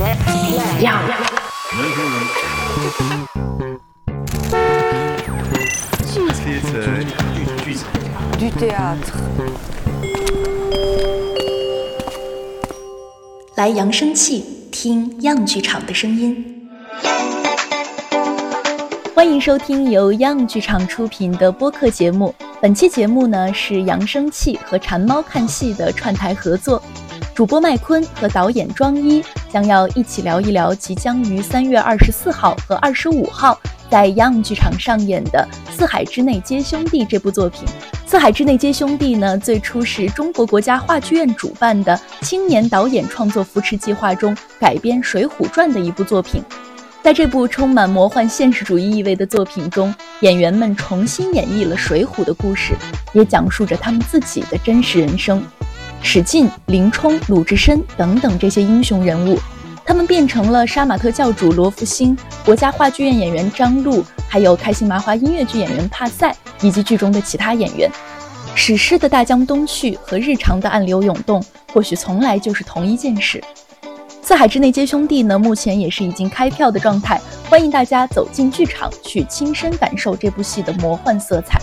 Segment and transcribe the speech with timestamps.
[0.00, 0.98] 样
[6.06, 6.26] 剧
[8.38, 8.96] 剧剧场
[13.56, 14.42] 来扬声器，
[14.72, 16.70] 听样剧场的声音。
[19.14, 22.34] 欢迎收听由样剧场出品的播客节目。
[22.58, 26.82] 本期节目呢是扬声器和馋猫看戏的串台合作，
[27.40, 33.58] 主播麦昆和导演庄一将要一起聊一聊即将于三月二十四号和二十五号
[33.90, 37.66] 在 Young 剧场上演的《四海之内皆兄弟》这部作品。
[38.04, 46.44] 《四海之内皆兄弟》呢，最初是中国国家话剧院主办的青年导演创作扶持计划中改编《水浒传》的一部作品。
[47.02, 52.74] 在这部充满魔幻现实主义意味的作品中，演员们重新演绎了水浒的故事，
[53.14, 55.42] 也讲述着他们自己的真实人生。
[56.02, 59.38] 史进、林冲、鲁智深等等这些英雄人物，
[59.84, 67.90] 他们变成了杀马特教主罗福星、国家话剧院演员张璐，还有开心麻花音乐剧演员帕塞以及剧中的其他演员。
[68.54, 73.42] 史诗的大江东去和日常的暗流涌动，或许从来就是同一件事。
[74.22, 81.60] 四海之内皆兄弟呢，目前也是已经开票的状态，欢迎大家走进剧场去亲身感受这部戏的魔幻色彩。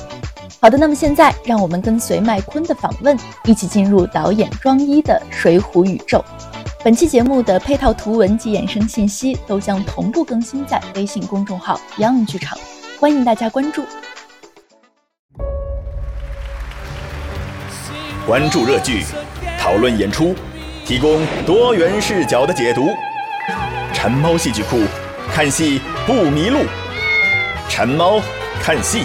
[0.59, 6.23] 好的，那么现在让我们跟随麦昆的访问，一起进入导演庄一的水浒宇宙。
[6.83, 12.57] 本期节目的配套图文及衍生信息都将同步更新在微信公众号 “Young 剧场”，
[12.99, 13.83] 欢迎大家关注。
[18.25, 19.03] 关注热剧，
[19.59, 20.33] 讨论演出，
[20.85, 22.89] 提供多元视角的解读。
[23.93, 24.79] 馋猫戏剧库，
[25.31, 26.61] 看戏不迷路。
[27.69, 28.19] 馋猫
[28.59, 29.03] 看戏。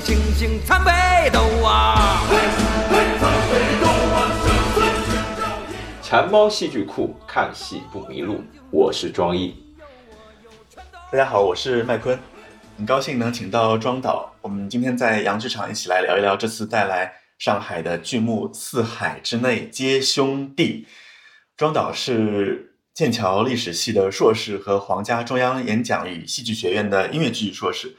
[0.00, 0.90] 星星参北
[1.30, 2.22] 斗啊。
[6.02, 8.42] 馋猫戏剧库，看戏不迷路。
[8.70, 9.54] 我是庄一。
[11.12, 12.18] 大家好，我是麦昆，
[12.78, 14.34] 很高兴能请到庄导。
[14.40, 20.86] 我们今天在洋剧场一起来聊一聊这次带来上海的剧目《四海之内皆兄弟》。
[21.56, 27.96] 庄导是剑桥历史系的硕士和皇家中央演讲与戏剧学院的音乐剧硕士，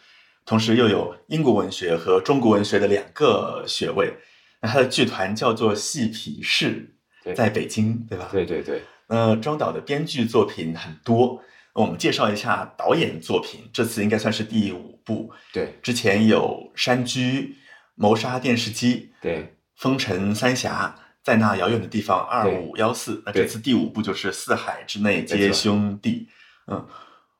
[0.51, 4.13] 同时又有英国文学和中国文学的两个学位。
[4.61, 6.93] 那他的剧团叫做戏皮士，
[7.33, 8.27] 在北京，对吧？
[8.29, 11.41] 对对对，那庄导的编剧作品很多，
[11.71, 13.61] 我们介绍一下导演作品。
[13.71, 17.31] 这次应该算是第五部，对之前有《山居》
[17.95, 23.23] 《谋杀电视机》《对风尘三峡》在那遥远的地方二五幺四。
[23.25, 26.27] 那这次第五部就是《四海之内皆兄弟》。
[26.73, 26.85] 嗯，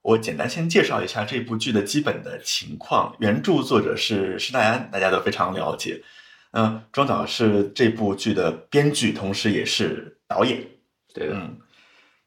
[0.02, 3.16] 我简单先介绍一下这部剧的基本的情况。
[3.20, 6.02] 原著作者是施耐庵，大家都非常了解。
[6.54, 10.66] 嗯，庄导是这部剧的编剧，同时也是导演。
[11.14, 11.58] 对的，嗯，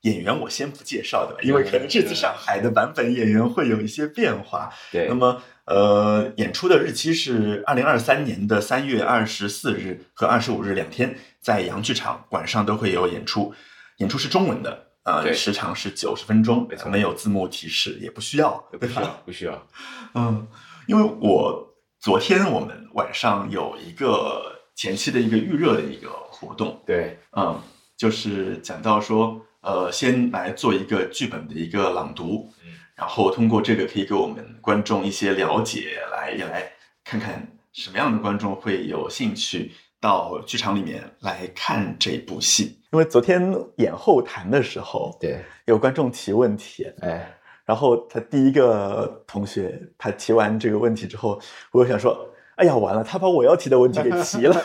[0.02, 4.72] 演员我先不介绍的吧，因为可能这次上海的版本演员会有一些变化。
[4.92, 13.54] 对那么呃，演出的日期是二零二三年的三月二十四日和二十五日两天，在洋剧场晚上都会有演出，
[13.96, 18.88] 演出是中文的，呃，时长是九十分钟没，错没有字幕提示，也不需要，对吧？
[18.88, 19.66] 不需要不需要。
[20.14, 20.46] 嗯，
[20.86, 27.60] 因为我昨天我们晚上有一个前期的一个预热的一个活动，对嗯，
[27.96, 36.72] 就是讲到说，呃，先来做一个剧本的一个朗读，嗯然后通过这个可以给我们观众一些了解，来也来
[37.02, 39.72] 看看什么样的观众会有兴趣
[40.04, 42.78] 到剧场里面来看这部戏。
[42.92, 47.34] 因为昨天演后谈的时候，对，有观众提问题，哎，
[47.64, 51.40] 然后他第一个同学他提完这个问题之后，
[51.72, 54.56] 我就想说，哎呀，完了，他把我要提的问题给提了，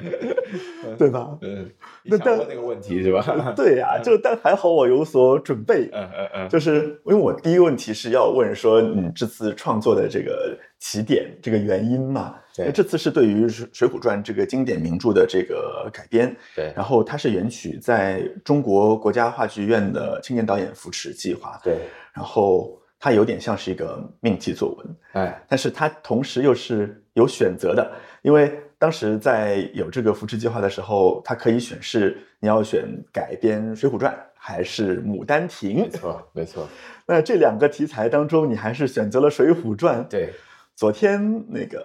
[0.98, 1.38] 对吧？
[1.40, 1.70] 嗯，
[2.02, 3.22] 那但你想问那个问题是吧？
[3.54, 12.34] 对呀、就但还好我有所准备，嗯嗯嗯，就是因为我第一个问题是要问说你这次创作的这个起点这个原因嘛？
[12.56, 21.76] 对这次是对于《水水浒传》这个经典名著的这个改编，对然后它是原曲在中国国家话剧院的青年导演扶持计划，对，
[22.12, 35.88] 然后它有点像是一个命题作文，哎，但是它同时又是有选择的，因为当时在有这个扶持计划的时候，它可以选是你要选改编《水浒传》还是《牡丹亭没》。
[35.90, 36.68] 错没错，
[37.06, 40.04] 那这两个题材当中，你还是选择了《水浒传》。
[40.08, 40.32] 对，
[40.76, 41.82] 昨天那个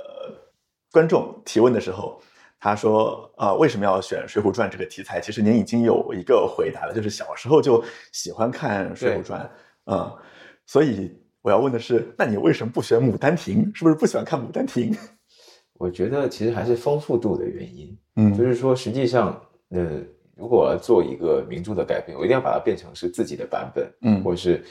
[0.91, 2.21] 观众提问的时候，
[2.59, 9.41] 他说：“啊、为什么要选《水浒传》这个题材？”其实您已经有一个回答了，就是小时候就喜欢看《水浒传》，
[9.91, 10.12] 嗯，
[10.65, 13.71] 所以我要问的是，那你为什么不选《牡丹亭》？
[13.77, 14.91] 是不是不喜欢看《牡丹亭》？
[15.77, 19.39] 我觉得其实还是丰富度的原因，嗯就是说实际上，
[19.69, 20.01] 呃，
[20.35, 24.63] 如果我要做一个名著的改编，我一定要把它变成是自己的版本，嗯或者是，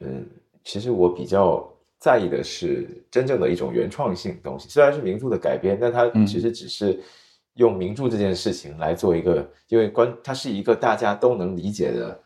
[0.00, 0.26] 嗯，
[0.64, 1.64] 其实我比较
[2.00, 4.68] 在意的是真正的一种原创性东西。
[4.68, 7.00] 虽然是名著的改编，但它嗯其实只是
[7.54, 12.20] 用名著这件事情来做一个，因为关它是一个大家都能理解的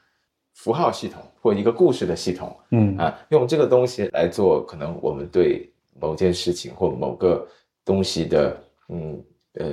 [0.54, 2.96] 符号系统或一个故事的系统嗯。
[2.96, 5.70] 啊，用这个东西来做可能我们对
[6.00, 7.46] 某件事情或某个
[7.84, 8.56] 东西的
[8.88, 9.69] 嗯呃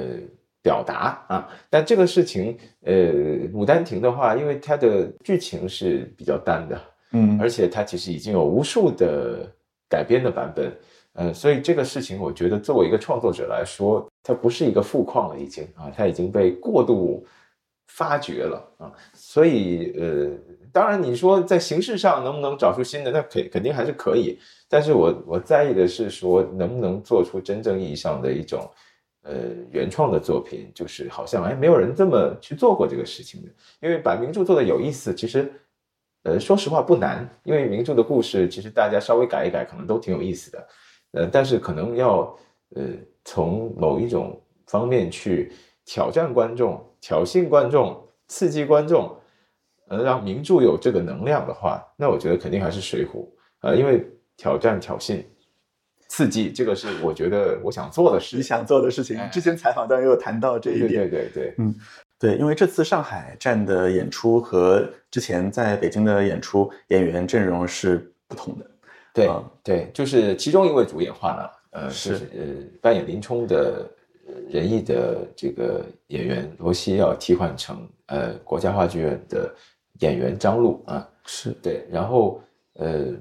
[0.61, 2.93] 表达啊，但这个事情呃
[3.51, 6.81] 《牡丹亭》的话，因为它的剧情是比较单的，
[7.13, 7.39] 嗯。
[7.39, 9.49] 而且它其实已经有无数的
[9.87, 10.77] 改编的版本，
[11.13, 17.25] 呃，所以这个事情我觉得作为一个创作者来说，它不是一个富矿了，已经啊，它已经被过度
[17.87, 20.29] 发掘了啊，所以呃，
[20.71, 24.37] 当然你说在形式上能不能找出新的，那肯肯定还是可以，
[24.67, 28.69] 但是我我在意的是说能不能做出真正意义上的一种。
[29.21, 29.33] 呃，
[29.69, 33.49] 原创的作品就是好像哎，没有人这么去做过这个事情的。
[33.81, 35.51] 因为把名著做的有意思，其实，
[36.23, 40.67] 呃，说实话不难，因为名著的故事其实大家稍微改一改，可能都挺有意思的。
[41.11, 42.33] 呃，但是可能要
[42.75, 42.83] 呃
[43.25, 45.51] 从某一种方面去
[45.85, 49.13] 挑战观众、挑衅观众、刺激观众，
[49.89, 53.09] 呃，让名著有这个能量的话，那我觉得肯定还是《水浒》
[53.61, 54.07] 呃，因为
[54.37, 55.21] 挑战、挑衅、
[56.07, 58.41] 刺激，这个是我觉得我想做的事你。
[58.41, 61.09] 想做的事情哎，之前采访当然也有谈到这一对点。
[61.09, 61.73] 对对对，
[62.19, 68.65] 对，因为这次上海站的演出和之前在北京的演出演员阵容是不同的。
[69.13, 72.41] 对、嗯对，就是其中一位主演换了，呃，是是呃
[72.81, 73.89] 扮演林冲的
[74.27, 79.53] 呃仁义的这个演员罗西要替换成呃国家话剧院的
[79.99, 82.41] 演员张璐啊，是对，然后
[82.73, 83.13] 呃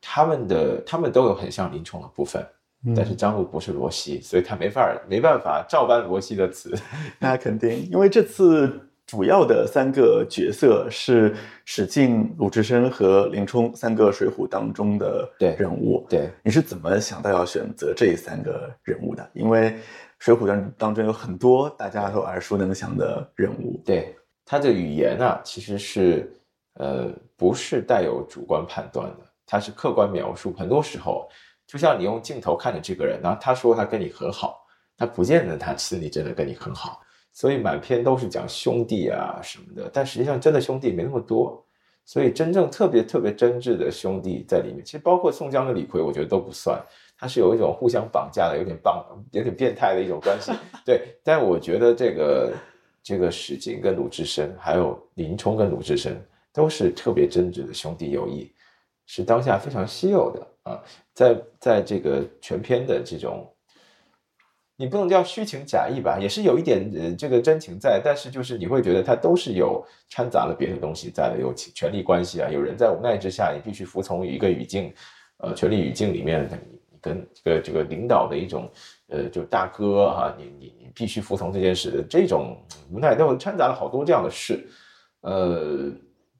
[0.00, 2.44] 他们的他们都有很像林冲的部分，
[2.86, 6.74] 嗯但是张璐不是罗西，所以他没法没办法照搬罗西的词，
[7.18, 11.34] 那肯定，因为这次主要的三个角色是
[11.64, 16.06] 史进、鲁智深和林冲三个《水浒》当中的对人物。
[16.08, 16.30] 对。
[16.44, 19.28] 你是怎么想到要选择这三个人物的？
[19.34, 19.70] 因为
[20.20, 23.82] 《水浒》当当中有很多大家都耳熟能详的人物。
[23.84, 24.14] 对，
[24.50, 26.28] 他的语言呢、其实是
[26.74, 30.52] 呃不是带有主观判断的，他是客观描述。
[30.58, 31.28] 很多时候，
[31.68, 34.66] 就像你用镜头看着这个人，然后他说他跟你很好，
[34.96, 37.00] 他不见得他心里真的跟你很好。
[37.32, 41.64] 所以满篇都是讲兄弟啊什么的，但实际上真的兄弟没那么多。
[42.04, 46.84] 所以真正特别特别真挚的兄弟在里面，其实包括宋江和李逵，我觉得都不算。
[47.16, 50.50] 他是有一种互相绑架的，有点绑，有点变态的一种关系。
[50.84, 52.52] 对，但我觉得这个
[53.10, 56.16] 这个史进跟鲁智深，还有林冲跟鲁智深，
[56.52, 58.52] 都是特别真挚的兄弟友谊，
[59.04, 60.80] 是当下非常稀有的啊。
[61.12, 63.52] 在在这个全篇的这种，
[64.76, 74.94] 你不能叫虚情假意吧，也是有一点呃这个真情在，但是就是你会觉得它都是有掺杂了别的东西在的，有权权力关系啊，有人在无奈之下，你必须服从于一个语境，
[75.38, 76.48] 呃，权力语境里面，
[77.00, 78.70] 跟这个这个领导的一种
[79.08, 82.56] 呃，就大哥哈、你你你必须服从这件事的这种
[82.90, 84.68] 无奈，都掺杂了好多这样的事，
[85.22, 85.90] 呃，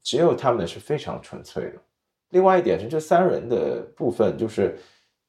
[0.03, 1.75] 只有他们是非常纯粹的。
[2.31, 4.79] 另外一点是，这三人的部分就是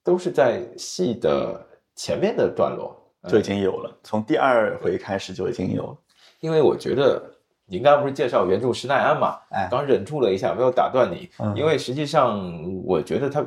[0.03, 1.59] 都是在戏的
[1.95, 2.95] 前面的段落，
[3.27, 5.97] 就已经有了，从第二回开始就已经有了。
[6.41, 7.23] 因为我觉得
[7.65, 13.43] 您刚刚不是介绍原著施耐庵嘛，哎刚忍住了一下没有打断你，嗯因为实际上我觉得它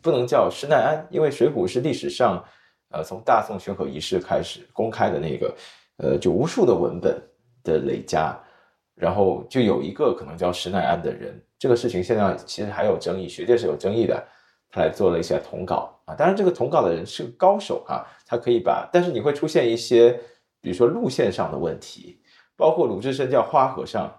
[0.00, 2.44] 不能叫施耐庵，因为《水浒》是历史上
[2.90, 5.54] 呃从大宋宣和仪式开始公开的那个
[5.96, 7.20] 呃就无数的文本
[7.62, 8.38] 的累加，
[8.94, 14.22] 然后就有一个可能叫施耐庵的人，这个事情现在其实还有争议，学界是有争议的。
[14.70, 20.10] 他来做了一些统稿啊，当然这个统稿的人是个高手啊，他可以把，但是你会出现一些，
[20.60, 22.20] 比如说路线上的问题，
[22.56, 24.12] 包括鲁智深叫花和尚，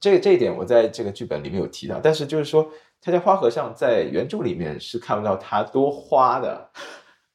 [0.00, 2.66] 这这一点我在这个剧本里面有提到，但是就是说
[3.04, 6.70] 他叫花和尚在原著里面是看不到他多花的，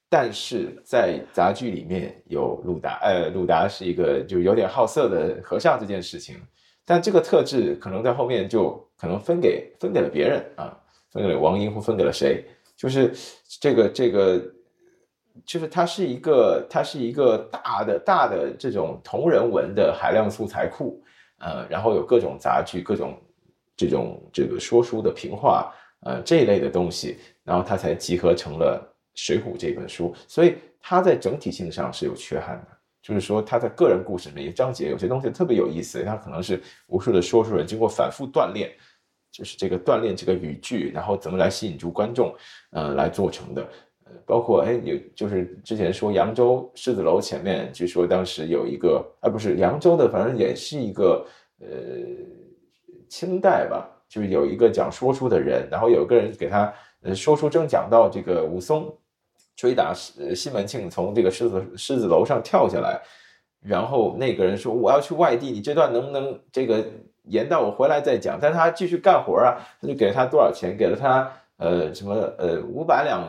[0.10, 6.42] 但是在杂剧里面有鲁达，呃，鲁达是一个就有点好色的和尚这件事情，
[6.84, 10.76] 但这个特质可能在后面就可能分给分给了别人啊。
[11.12, 12.46] 分给了王英或分给了谁？
[12.78, 13.12] 就是
[13.60, 14.40] 这个这个，
[15.44, 21.04] 就是它是一个它是一个大的大的这种同人文的海量素材库，
[21.40, 23.20] 呃，然后有各种杂剧、各种
[23.80, 28.78] 这种这个说书的评话，呃这一类的东西，然后它才集合成了
[29.20, 30.14] 《水浒》这本书。
[30.28, 32.78] 所以它在整体性上是有缺憾的。
[33.02, 38.70] 就是说，他在个人故事每一章节有些东西特别有意思，他可能是无数的说书人经过反复锻炼，
[39.32, 42.36] 就是这个锻炼这个语句，然后怎么来吸引住观众，
[42.72, 43.62] 呃，来做成的。
[44.04, 51.26] 呃，包括哎，有就是之前说扬州狮子楼前面，据说当时有一个，啊，不是扬州的，反正也是一个
[51.62, 51.68] 呃
[53.10, 58.96] 清代吧，就是有一个讲说书的人，然后有个人给他呃说书正讲到这个武松
[59.56, 63.02] 追打西门庆从这个狮子狮子楼上跳下来，
[63.62, 66.86] 然后那个人说我要去外地，你这段能不能这个
[67.24, 68.40] 延到我回来再讲？
[68.42, 70.78] 但他继续干活啊，他就给了他多少钱？
[70.78, 73.22] 给了他呃什么呃五百两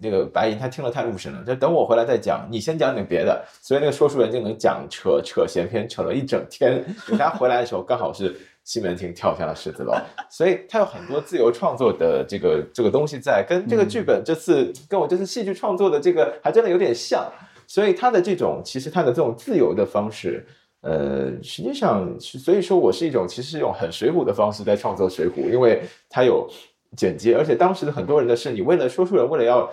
[0.00, 3.44] 那个白银，他听了太入神了，就等我回来再讲，你先讲点别的。
[3.60, 6.84] 所以那个说书人就能讲扯扯闲篇，扯了一整天。
[7.06, 8.34] 等他回来的时候，刚好是
[8.64, 9.92] 西门庆跳下了狮子楼，
[10.28, 17.30] 所以他有很多自由创作的这个这个东西在，跟这个剧本这次跟我这次戏剧创作的这个还真的有点像。
[17.66, 20.44] 所以他的这种其实他的这种自由的方式。
[20.86, 26.46] 呃，实际上，所以说我是一种其实是用很水浒的方式在创作水浒，因为它有
[26.94, 29.70] 简洁，而且当时的很多人的是，你为了说书人为了要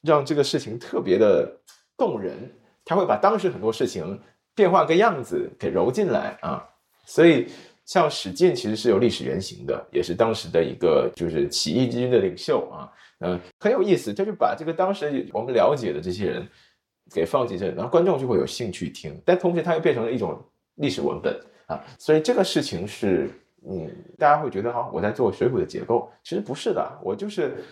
[0.00, 1.46] 让这个事情特别的
[1.98, 2.32] 动人，
[2.82, 4.18] 他会把当时很多事情
[4.54, 6.64] 变化个样子给揉进来啊。
[7.04, 7.46] 所以
[7.86, 16.48] 像史进其实是有历史原型的，也是当时的一个就是起义军的领袖啊，嗯，很有意思，他就把这个当时我们了解的这些人
[17.12, 20.42] 给放进这，然后观众就会有兴趣听，但同时它又变成了一种。
[20.78, 23.30] 历史文本啊，所以这个事情是，
[23.64, 23.88] 嗯，
[24.18, 27.62] 大家会觉得哈，我在做水浒的结构，其实不是的，我就是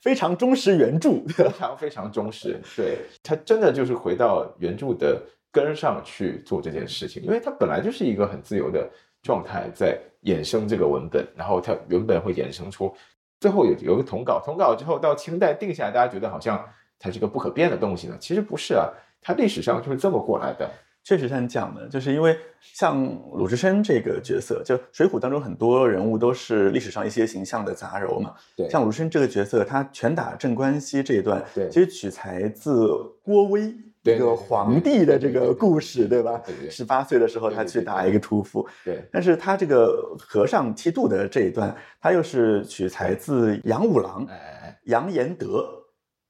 [0.00, 5.20] 非常忠实原著，非常非常忠实，对他真的就是回到原著的
[5.50, 8.88] 根上去做这件事情，因为它本来就是一个很自由的
[9.26, 12.94] 状态，在衍生这个文本，然后它原本会衍生出
[13.40, 16.64] 最后有有个统稿，统稿之后到清代定下来，大家觉得好像
[16.98, 18.88] 它是个不可变的东西呢，其实不是啊，
[19.20, 20.70] 它历史上就是这么过来的。
[21.08, 22.98] 确实像你讲的，就是因为像
[23.32, 28.34] 鲁智深这个角色，就《水浒》当中很多人物都是历史上一些形象的杂糅嘛。
[28.56, 32.88] 对，像鲁智深这个角色，他拳打镇关西这一段，对，其实取材自
[33.22, 33.72] 郭威
[34.14, 36.40] 一个皇帝的这个故事，对吧？
[36.46, 36.70] 对对。
[36.70, 38.66] 十八岁的时候，他去打一个屠夫。
[38.84, 39.02] 对。
[39.10, 45.66] 但是他这个和尚剃度的这一段，他又是取材自杨五郎，哎，杨延德。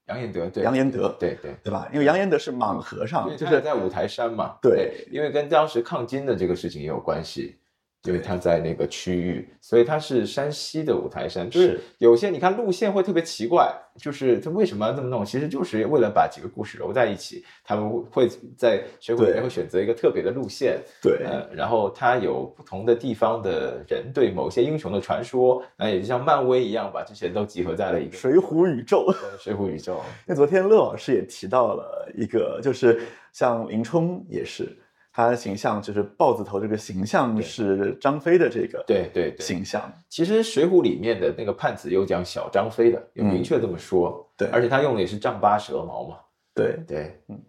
[0.07, 1.85] 杨延德，对，杨延德，对对对吧？
[1.91, 4.55] 因为杨延德是莽和尚，就是在五台山嘛。
[4.61, 7.57] 对，因为跟当时抗金的这个事情也有关系。
[8.03, 11.49] 因为他在那个区域，所以他是山西的五台山。
[11.49, 15.25] 就是有些你看路线会特别奇怪，就是它为什么要这么弄？
[15.25, 17.43] 其实就是为了把几个故事揉在一起。
[17.65, 29.13] 他们会在水浒里面会选择一个特别的路线，对，呃，然后它有不同的地方的人对某些英雄的传说，那也就像漫威一样，把这些都集合在了一个水浒宇宙。
[29.37, 29.99] 水浒宇宙。
[30.25, 33.01] 那昨天乐老师也提到了一个，就是
[33.33, 34.77] 像林冲也是。
[35.17, 39.91] 他的形象就是豹子头，这个形象是张飞的这个对对形象。
[40.07, 44.23] 其实《水浒》里面的那个判词有讲小张飞的，有明确这么说。
[44.37, 46.17] 对，而且他用的也是丈八蛇矛嘛。
[46.53, 47.41] 对对，嗯。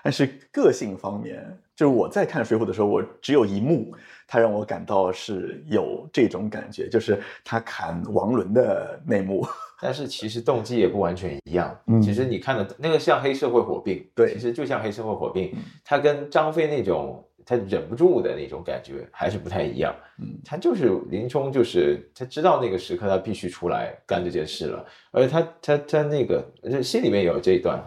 [0.00, 1.44] 但是个性方面，
[1.74, 3.92] 就是我在看《水浒》的时候，我只有一幕，
[4.28, 9.44] 他让我感到是有这种感觉，就是他砍王伦的那幕。
[9.80, 11.78] 但是其实动机也不完全一样。
[11.86, 15.54] 嗯，其实你看的那个像黑社会火并，对，其实就像黑社会火并，
[15.84, 19.94] 他跟张飞那种他忍不住的那种感觉还是不太一样。
[20.18, 26.44] 嗯，他就是林冲，就是他知道那个时刻他必须出来干这件事了，而且他他他那个
[26.82, 27.80] 心里面有这一段，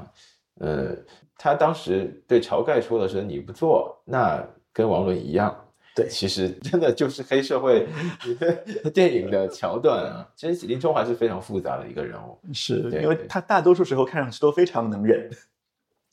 [0.60, 0.96] 呃，
[1.38, 4.42] 他当时对晁盖说的是你不做，那
[4.74, 5.56] 跟王伦一样。
[5.94, 7.86] 对，其实真的就是黑社会
[8.94, 10.26] 电影的桥段啊。
[10.38, 15.30] 其实林冲还是非常复杂的一个人物，是因为他大多数时候看上去都非常能忍，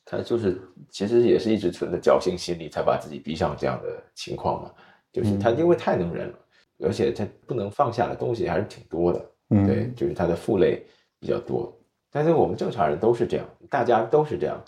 [0.04, 4.73] 他就是其实也是一直存着侥幸心理，才把自己逼上这样的情况嘛。
[5.12, 6.38] 就是他因为太能忍了，
[6.80, 9.30] 而且他不能放下的东西还是挺多的。
[9.50, 10.85] 嗯，对，就是他的负累
[11.20, 11.73] 比较多。
[12.11, 14.61] 但是我们正常人都是这样，大家都是这样，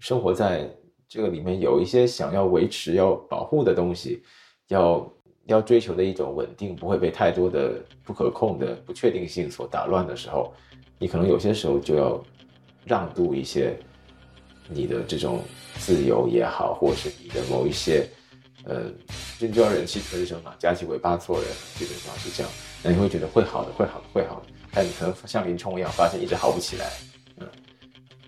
[0.00, 0.70] 生活在
[1.08, 4.22] 这个里面有一些想要维持、要保护的东西。
[4.70, 5.12] 要
[5.46, 10.52] 要追求的一种稳定，不会被太多的不可控的不确定性所打乱的时候，
[10.98, 12.22] 你可能有些时候就要
[12.84, 13.76] 让渡一些
[14.68, 15.42] 你的这种
[15.78, 18.08] 自由也好，或是你的某一些
[18.64, 18.84] 呃，
[19.40, 22.52] 人就要忍气吞声嘛，夹起尾巴做人，基本上是这样。
[22.82, 26.90] 那你会觉得会好的，会好的，会好的，但你可能像林冲一样，发现一直好不起来。
[27.38, 27.48] 嗯，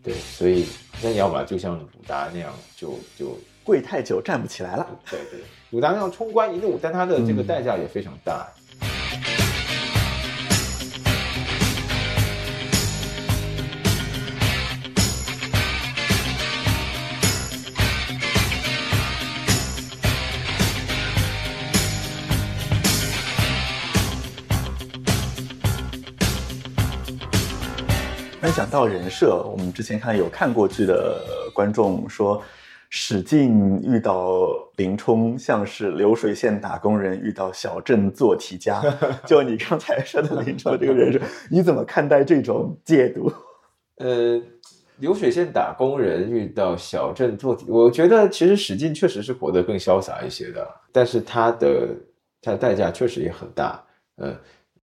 [0.02, 0.66] 对，所以
[1.02, 5.00] 那你要么就像鲁达那样，就就跪太久站不起来了。
[5.08, 5.40] 对对。
[5.72, 8.46] 武打那冲冠一怒但它的这个代价也非常大。
[28.42, 31.18] 那讲到人设我们之前看有看过剧的
[31.54, 32.42] 观众说
[32.94, 34.46] 史进遇到
[34.76, 38.82] 林冲像是流水线打工人遇到小镇做题家。
[39.24, 41.18] 就你刚才说的林冲这个人设，
[41.50, 43.32] 你怎么看待这种解读？
[43.96, 44.38] 呃，
[44.98, 51.96] 流水线打工人遇到小镇做题，我觉得其实史进确实是活得更潇洒一些的，但是他的
[52.42, 53.82] 他的代价确实也很大。
[54.18, 54.36] 嗯，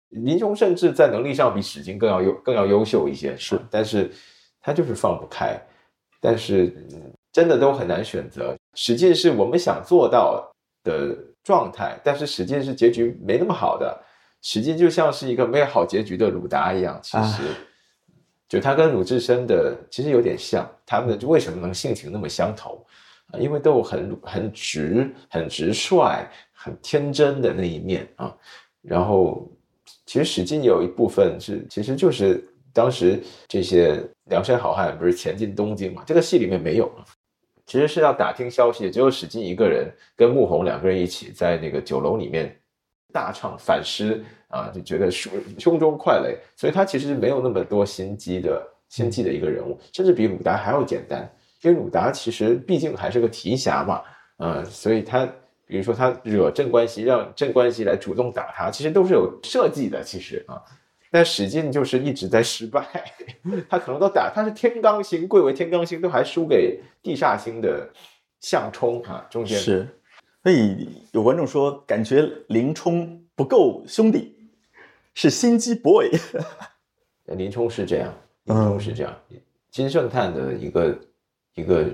[0.09, 4.11] 林冲甚至在能力上比史进更要优更要优秀一些，是，但是
[4.61, 5.57] 他就是放不开。
[6.21, 6.73] 但是
[7.33, 8.57] 真的都很难选择。
[8.75, 10.53] 史进是我们想做到
[10.85, 14.01] 的状态，但是史进是结局没那么好的。
[14.43, 17.43] 史进就像是一个没有好结局的鲁达一样，其实。
[18.49, 22.85] 就他跟鲁智深的其实有点像，他们为什么能性情那么相投
[23.31, 23.41] 啊？
[23.41, 28.37] 因为都有很很直、很直率、很天真的那一面啊。
[28.83, 29.51] 然后，
[30.05, 36.05] 其实史进有一部分是，其实就是当时这些梁山好汉不是前进东京嘛？
[36.07, 36.93] 这个戏里面没有，
[37.67, 42.57] 其实是要打听消息，只有史进一个人跟穆弘两个人一起在那个酒楼里面
[43.13, 44.25] 大唱反诗。
[44.53, 51.27] 啊，就觉得胸胸中快乐，所以他其实没有那么多心机的心计的一个人物，甚至比鲁达还要简单。
[51.63, 54.03] 因为鲁达其实毕竟还是个提辖嘛，
[54.37, 55.27] 嗯，所以他
[55.65, 60.03] 比如说他惹镇关西，让镇关西来主动打他，其实都是有设计的。
[60.05, 60.61] 其实啊，
[61.13, 62.89] 但史进就是一直在失败，
[63.69, 67.89] 他可能都打他是天罡星，贵为天罡星，都还输给地煞星的
[68.41, 69.87] 项冲啊，中间是。
[70.43, 74.39] 所以有观众说，感觉林冲不够兄弟。
[75.15, 76.11] 是心机 boy，
[77.37, 78.15] 林冲是这样，
[78.45, 79.15] 林冲是这样。
[79.71, 80.99] 金圣叹的一个
[81.55, 81.85] 一个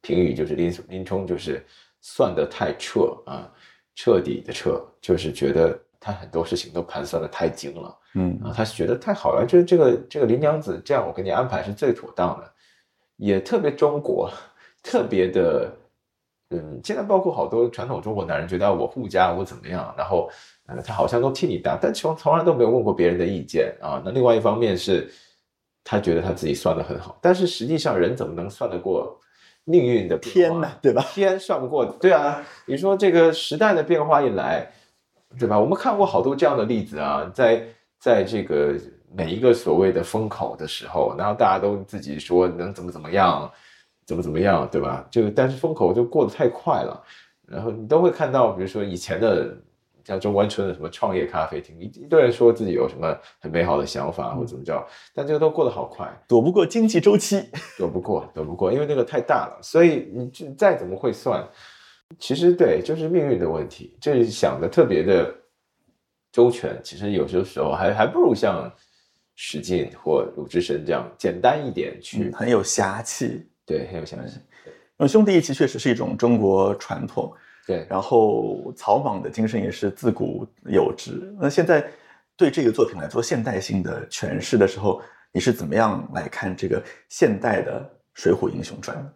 [0.00, 1.66] 评语就是林林冲就是
[2.00, 3.52] 算得太彻啊，
[3.96, 12.50] 彻底的彻，就是觉得他很多事情都盘算的太精了，嗯啊，他觉得太好了，就是这个这个林娘子这样我给你安排是最妥当的，
[13.16, 14.28] 也特别中国，
[14.82, 15.70] 特别的，
[16.50, 20.28] 嗯，现在包括好多传统中国男人觉得我护家我怎么样，然后。
[20.86, 24.00] 他好像都替你打，但从从来都没有问过别人的意见啊。
[24.04, 25.10] 那另外一方面是，
[25.82, 29.18] 他觉得他自己算的很好，但是实际上人怎么能算得过
[29.64, 30.70] 命运的天呢？
[30.80, 31.04] 对吧？
[31.12, 32.40] 天算不过，对啊。
[32.66, 34.70] 你说这个时代的变化一来，
[35.38, 35.58] 对吧？
[35.58, 37.64] 我们看过好多这样的例子啊，在
[37.98, 38.74] 在这个
[39.14, 43.50] 每一个所谓的风口的时候，然后大家都自己说能怎么怎么样，
[44.06, 45.06] 怎么怎么样，对吧？
[45.10, 47.02] 就但是风口就过得太快了，
[47.46, 49.56] 然后你都会看到，比如说以前的。
[50.02, 57.44] 像中关村的什么创业咖啡厅，一一堆人说自己有什么很美好的想法或怎么着，但这个都过得好快，躲不过经济周期，
[57.76, 61.46] 躲不过，躲不过，因为那个太大了，所以你再怎么会算，
[62.18, 65.34] 其实对，就是命运的问题，就是想的特别的
[66.32, 68.70] 周全，其实有些时候还还不如像
[69.36, 74.38] 史进或鲁智深这样简单一点去，很有侠气，对，很有侠气。
[74.96, 77.32] 那兄弟义气确实是一种中国传统。
[77.66, 81.32] 对，然后草莽的精神也是自古有之。
[81.40, 81.88] 那现在
[82.36, 87.80] 对这个作品来做现代性的诠释的时候，你是怎么样来看这个现代的
[88.12, 89.12] 《水浒英雄传》呢？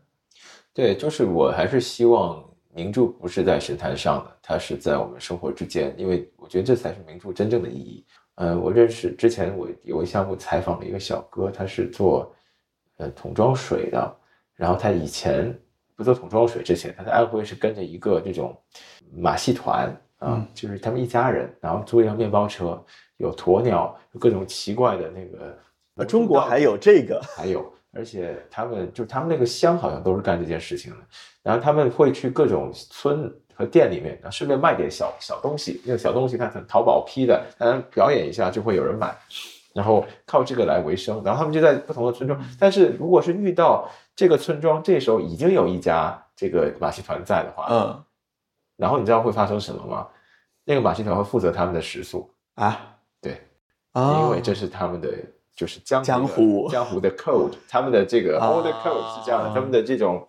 [0.73, 8.05] 对，就是我还是希望名著不是在神坛上的，它是在我们生活之间，因为我觉得这才是名著真正的意义。
[8.35, 12.35] 呃，我认识之前我有一项目采访了一个小哥，他是做
[12.97, 14.17] 呃桶装水的，
[14.55, 15.59] 然后他以前。
[15.97, 18.61] 不做桶装水之前，他在安徽是跟着一个这种
[19.17, 22.85] 马戏团啊，就是他们一家人，然后租一辆面包车，
[23.19, 25.57] 有鸵鸟，有各种奇怪的那个。
[25.95, 30.99] 呃，中国还有这个，还有，而且他们就他们那个乡好像都是干这件事情的。
[31.43, 39.15] 然后他们会去各种村和店里面，然后顺便卖点小小东西，那个小东西他从淘宝批的，他表演一下就会有人买，
[39.73, 41.23] 然后靠这个来维生。
[41.25, 43.91] 然后他们就在不同的村庄，但是如果是遇到。
[44.17, 48.05] 这个村庄这时候已经有一家这个马戏团在的话，嗯，
[48.77, 50.07] 然后你知道会发生什么吗？
[50.65, 53.43] 那个马戏团会负责他们的食宿啊，对，
[53.93, 55.09] 因为这是他们的
[55.55, 60.27] 就是江江湖江湖的 code，他们的这个 old code 是这样的，他们的这种，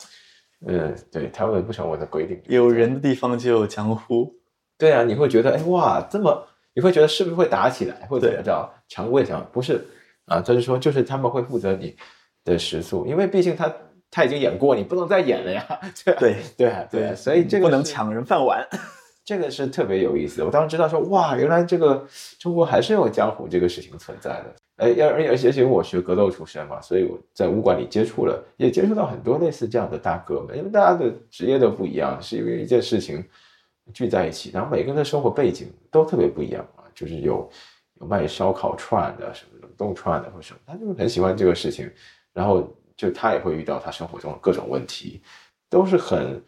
[0.66, 4.34] 嗯，对，他们不成文的规定，有人的地方就有江湖，
[4.78, 8.70] 对啊，你会觉得哎哇，这么你会觉得是不是会打起来，或者怎么着？
[8.88, 9.86] 常规上不是
[10.26, 11.96] 啊，他就说就是他们会负责你。
[12.46, 13.74] 的食宿，因为毕竟他
[14.12, 15.66] 他已经演过，你不能再演了呀。
[16.06, 18.64] 对对对，所以这个不能抢人饭碗，
[19.26, 20.44] 这个是特别有意思。
[20.44, 22.06] 我当时知道说，哇，原来这个
[22.38, 24.56] 中国还是有江湖这个事情存在的。
[24.78, 30.58] 哎，要而而而且我学格斗出身嘛，所以我在武馆里接触了，也接触到很多类似这样的大哥们。
[30.58, 33.24] 因为大家的职业都不一样，是因为一件事情
[33.94, 37.50] 聚在一起，然后每个人的生活背景都特别不一样啊，就是有
[38.02, 41.90] 有卖烧烤串的，什么冷冻串的或什么，他就很喜欢这个事情。
[42.34, 45.22] 然后就他也会遇到他生活中的各种问题，
[45.70, 46.44] 都是很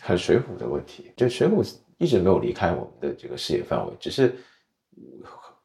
[0.00, 1.12] 很水浒的问题。
[1.16, 4.34] 就水浒一直没有离开我们的这个视野范围，只是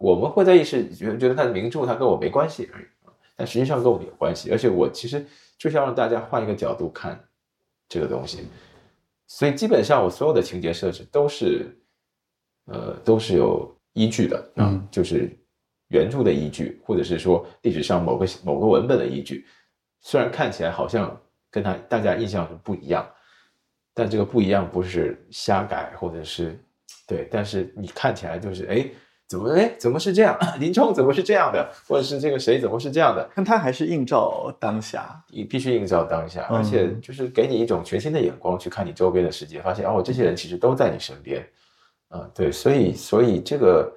[0.02, 4.50] 我们会在意识觉得觉得他的名著他跟我没关系而已啊，但实际上跟我们有关系。
[4.52, 5.24] 而且我其实
[5.58, 7.24] 就是要让大家换一个角度看
[7.88, 8.48] 这个东西，
[9.28, 11.78] 所以基本上我所有的情节设置都是
[12.66, 15.30] 呃都是有依据的啊，嗯就是
[15.90, 19.46] 原著的依据，或者是说历史上某个某个文本的依据。
[20.02, 21.16] 虽然看起来好像
[21.52, 23.08] 跟他大家印象是不一样，
[23.94, 26.60] 但这个不一样不是瞎改，或者是
[27.06, 28.90] 对，但是你看起来就是哎，
[29.32, 30.38] 怎么哎怎么是这样？
[30.60, 31.66] 林冲怎么是这样的？
[31.88, 33.30] 或者是这个谁怎么是这样的？
[33.34, 41.42] 但他还是映照当下，你必须映照当下，嗯而且就是给你一种全新的眼光去看你周边的世界，发现哦，这些人其实都在你身边，
[42.10, 43.90] 啊、对，所以所以这个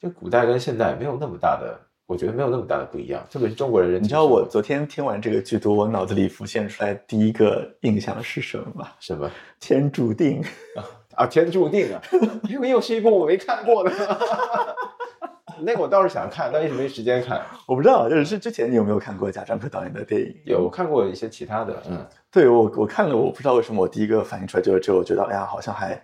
[0.00, 8.88] 就古代跟现代没有那么大的，我觉得没有那么大的不一样，特别是中国人你知道我昨天听完这个剧读，我脑子里浮现出来第一个印象是什么吗？
[8.98, 10.42] 什么天注定。
[11.16, 12.00] 啊，天注定啊，
[12.48, 13.90] 因为又是一部我没看过的，
[15.60, 17.40] 那个我倒是想看，但一直没时间看。
[17.66, 20.34] 我不知道，就是之前你有没有看过贾樟柯导演的电影？
[20.46, 26.00] 有看过一些其他的，嗯，对我我看了，我不知道为什么我第一个反应出来就是这个，我觉得哎呀，好像还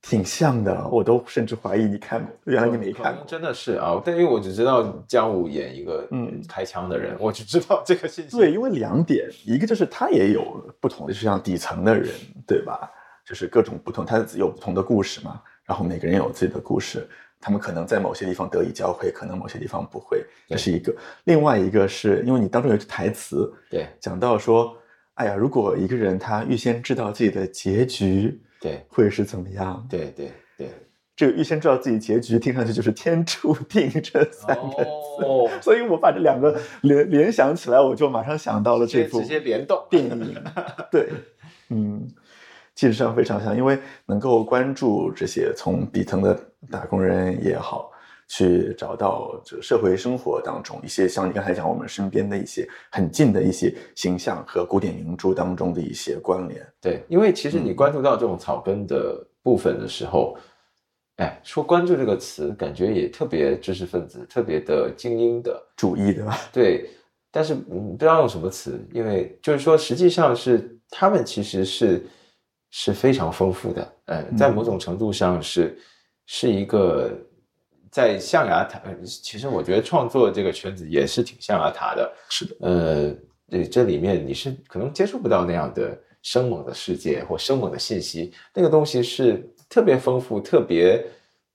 [0.00, 3.24] 挺像的，我都甚至怀疑你看过，原来你没看过。
[3.26, 8.36] 真的是啊，但因为我只知道姜武演一个嗯开枪的人，我只知道这个信息。
[8.36, 10.42] 对，因为两点，一个就是他也有
[10.80, 12.08] 不同的，就像底层的人，
[12.46, 12.90] 对吧？
[13.28, 17.06] 就是各种不同，它有不同的故事嘛，然后每个人有自己的故事，
[17.38, 20.94] 他们可能在某些地方得以交汇，可能某些地方不会，这是一个。
[21.24, 24.74] 另外一个是因为你当中有一句台词对讲到说，
[25.14, 30.70] 哎呀，如果一个人他预先知道自己的结局对会是怎么样，对对对，
[31.14, 35.24] 这个预先知道自己结局，听上去就是天注定这三个字。
[35.24, 40.34] 哦，所以我把这两个联联想起来，我就马上想到了这部直接直接联动电影。
[40.90, 41.10] 对，
[41.70, 42.08] 嗯，
[42.78, 47.90] 气质上非常像，因为能够关注这些从底层的打工人也好，
[48.28, 56.64] 去找到这个社会生活当中一些像你刚才讲我们身边的一些很近的一些形象和古典名著当中的一些关联。
[56.80, 60.38] 对，因为其实你嗯关注到这种草根的部分的时候，
[61.16, 66.38] 哎，说关注这个词，感觉也特别知识分子，特别的精英的，主义对吧？
[66.52, 66.88] 对。
[67.32, 72.06] 但是嗯，不知道用什么词，因为就是说，实际上是他们其实是
[72.70, 75.78] 是非常丰富的，呃，在某种程度上是
[76.26, 77.10] 是一个
[77.90, 78.78] 在象牙塔。
[78.84, 83.14] 呃其实我觉得创作这个圈子也是挺象牙塔的，是的，呃，
[83.48, 91.02] 这这里面你是可能接触不到那样的生猛的世界或生猛的信息，那个东西是特别丰富、特别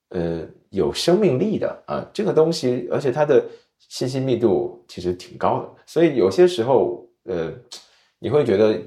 [0.08, 2.04] 呃有生命力的啊。
[2.12, 3.44] 这个东西，而且它的
[3.78, 7.52] 信息密度其实挺高的，所以有些时候呃，
[8.18, 8.80] 你会觉得，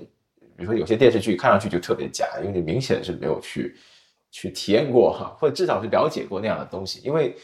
[0.57, 3.77] 比如说有些电视剧看上去就特别假，因为你明显是没有去
[4.31, 7.35] 去体验过哈，或者至少是了解过那样的东西，因为。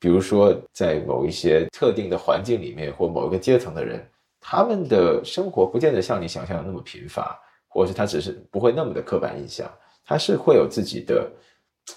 [0.00, 4.06] 比如说，在某一些特定的环境里面，或某一个阶层的人，
[4.38, 9.66] 他们的生活不见得像你想象的那么贫乏，或者是他只是不会那么的刻板印象，
[10.04, 11.32] 他是会有自己的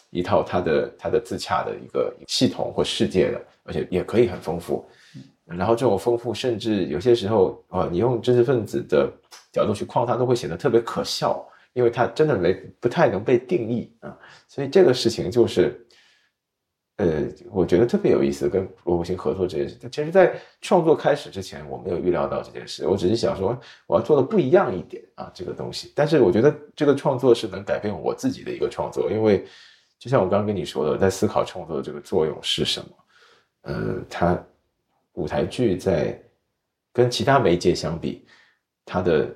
[0.09, 4.89] 一套他的他的自洽的一个系统或世界的，而且也可以很丰富。
[5.47, 9.12] 然后这种丰富，甚至有些时候啊，你用知识分子的
[9.51, 14.17] 角度去框它，都会显得特别可笑，因为它真的没不太能被定义啊。
[14.47, 15.83] 所以这个事情就是。
[16.99, 19.77] 呃，我觉得特别有意思，跟罗伯星合作这件事。
[19.91, 23.55] 其实，在创作开始之前，我没有预料到这件事，我只是想说，
[23.86, 25.93] 我要做的不一样一点啊，这个东西。
[25.93, 29.45] 但是，我觉得这个创作是能改变我自己的一个创作，因为
[29.99, 32.88] 就像我刚刚跟你说的，在思考创作的这个作用是什么。
[33.62, 34.43] 呃，它
[35.17, 36.17] 舞台剧在
[36.93, 38.25] 跟其他媒介相比，
[38.86, 39.36] 它的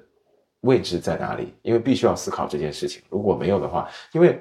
[0.61, 1.53] 位置在哪里？
[1.63, 3.01] 因为必须要思考这件事情。
[3.09, 4.39] 如果没有的话，因为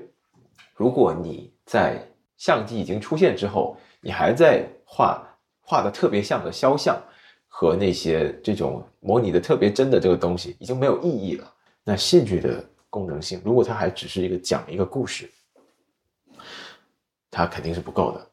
[0.75, 5.27] 如果你在相机已经出现之后，你还在画
[5.63, 7.03] 画的特别像的肖像
[7.49, 11.55] 和那些这种模拟的特别真的这个东西，已经没有意义了。
[11.83, 15.31] 那戏剧的功能性，如果它还只是一个讲一个故事，
[17.31, 18.30] 它肯定是不够的。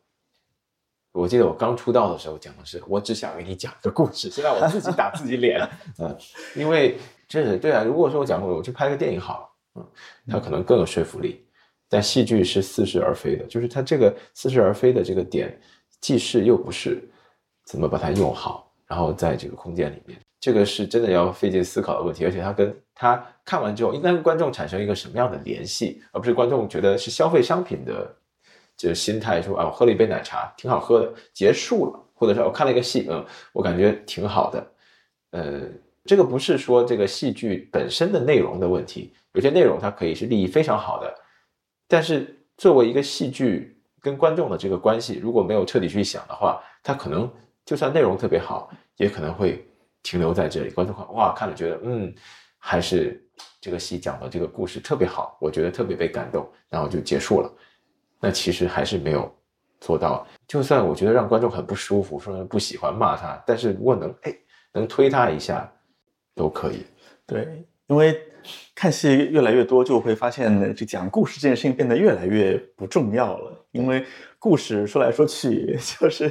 [1.12, 5.60] 我记得我刚出道的时候讲的是，我只想给你讲一个故事，现在我自己打自己脸。
[6.00, 6.16] 嗯，
[6.56, 9.40] 因为这是对啊，如果说我讲过，我去拍个电影好
[9.76, 9.88] 了，嗯，
[10.30, 11.44] 它可能更有说服力。
[11.90, 15.58] 但戏剧是似是而非的，就是它这个似是而非的这个点，
[16.02, 17.02] 既是又不是，
[17.66, 18.70] 怎么把它用好？
[18.86, 28.14] 然后在这个空间里面，这个是真的要费劲思考的问题，而且它跟他看完之后，应该跟观众产生一个什么样的联系，而不是观众觉得是消费商品的
[28.78, 34.72] 就是心态说啊，我喝了一杯奶茶，挺好喝的，结束了，或者是我看了一个戏，嗯，我感觉挺好的，
[35.32, 35.62] 呃，
[36.06, 41.14] 这个不是说这个戏剧本身的内容的问题，有些内容它可以是利益非常好的，
[41.88, 47.30] 但是作为一个戏剧跟观众的这个关系，如果没有彻底去想的话，它可能
[47.66, 49.68] 就算内容特别好，也可能会
[50.04, 52.14] 停留在这里，观众看哇看了觉得嗯，
[52.60, 53.22] 还是
[53.60, 57.52] 这个戏讲的这个故事特别好，我觉得特别被感动，然后就结束了。
[58.20, 59.34] 那其实还是没有
[59.80, 60.26] 做到。
[60.48, 64.36] 就算我觉得让观众很不舒服，说不喜欢骂他，但是如果能哎
[64.74, 65.72] 能推他一下，
[66.36, 66.86] 都可以。
[67.26, 68.20] 对，因为
[68.74, 73.66] 看戏越来越多，就会发现这讲故事这件事情变得越来越不重要了。
[73.72, 74.06] 因为
[74.40, 76.30] 故事说来说去 就是，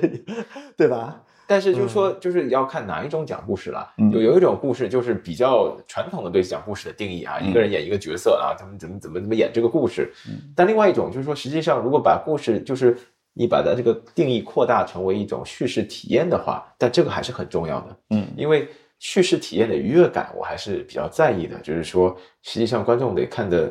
[0.76, 1.22] 对吧？
[1.46, 3.92] 但是就是说，就是要看哪一种讲故事了。
[3.98, 10.12] 嗯有有一种故事就是比较传统的对讲故事的定义啊，一个人演一个角色啊，他们怎么怎么怎么演这个故事。
[10.54, 12.96] 但另外一种就是说，实际上如果把故事就是
[13.34, 17.96] 你把它这个定义扩大成为一种叙事体验的话，但这个还是很重要的。
[18.10, 21.58] 嗯因为叙事体验的愉悦感，我还是比较在意的。
[21.60, 23.70] 就是说，实际上观众得看得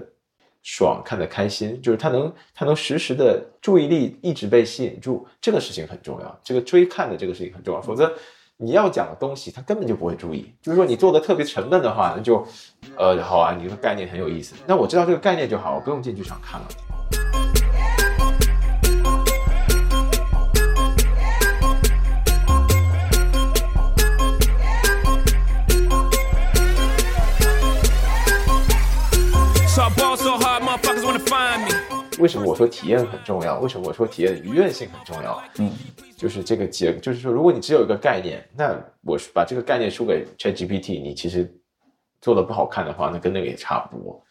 [0.67, 6.39] 爽，看得开心，就是他能他能实时的注意力一直被吸引住，这个事情很重要。
[6.43, 8.11] 这个追看的这个事情很重要，否则
[8.57, 10.51] 你要讲的东西他根本就不会注意。
[10.63, 12.43] 就是说，你做的特别沉闷的话，那就
[12.97, 16.67] 呃好啊，你这个概念很有意思，那我知道这个概念就好，我不用进剧场看了。
[32.19, 33.59] 为什么我说体验很重要？
[33.59, 35.41] 为什么我说体验的愉悦性很重要？
[35.59, 35.71] 嗯，
[36.17, 41.53] 就是这个结，就是说，如果你只有一个概念，那我把这个概念输给 ChatGPT，你其实
[42.21, 44.23] 做的不好看的话，那跟那个也差不多。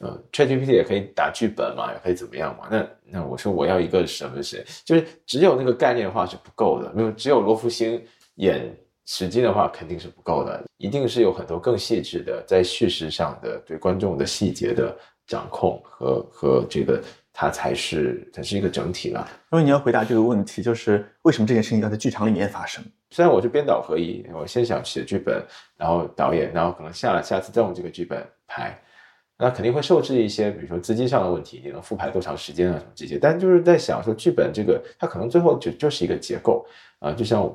[0.00, 2.68] 嗯，ChatGPT 也可以打剧本嘛，也可以怎么样嘛？
[2.70, 8.00] 那那我说我要一个什么谁，就是只有那个概念的话是不够的，没有只有罗福星
[8.36, 8.72] 演
[9.06, 14.96] 史金的话肯定是不够的，一定是有很多更细致的在叙事上的对观众的细节的
[15.28, 17.00] 掌控和和这个
[17.32, 19.28] 它才是才是一个整体了。
[19.52, 22.82] 因为你要回答这个问题，就是为什么这件事情要在剧场里面发生？
[23.10, 25.40] 虽然我是编导合一，我先想写剧本，
[25.76, 28.76] 然后导演，然后可能下了下次再用这个剧本拍，
[29.38, 33.18] 那肯定会受制一些，比如说资金上的问题，你能复排多长时间啊什么这些。
[33.18, 36.66] 但就是在想说，剧本这个它可能最后就就是一个结构
[36.98, 37.50] 啊、就像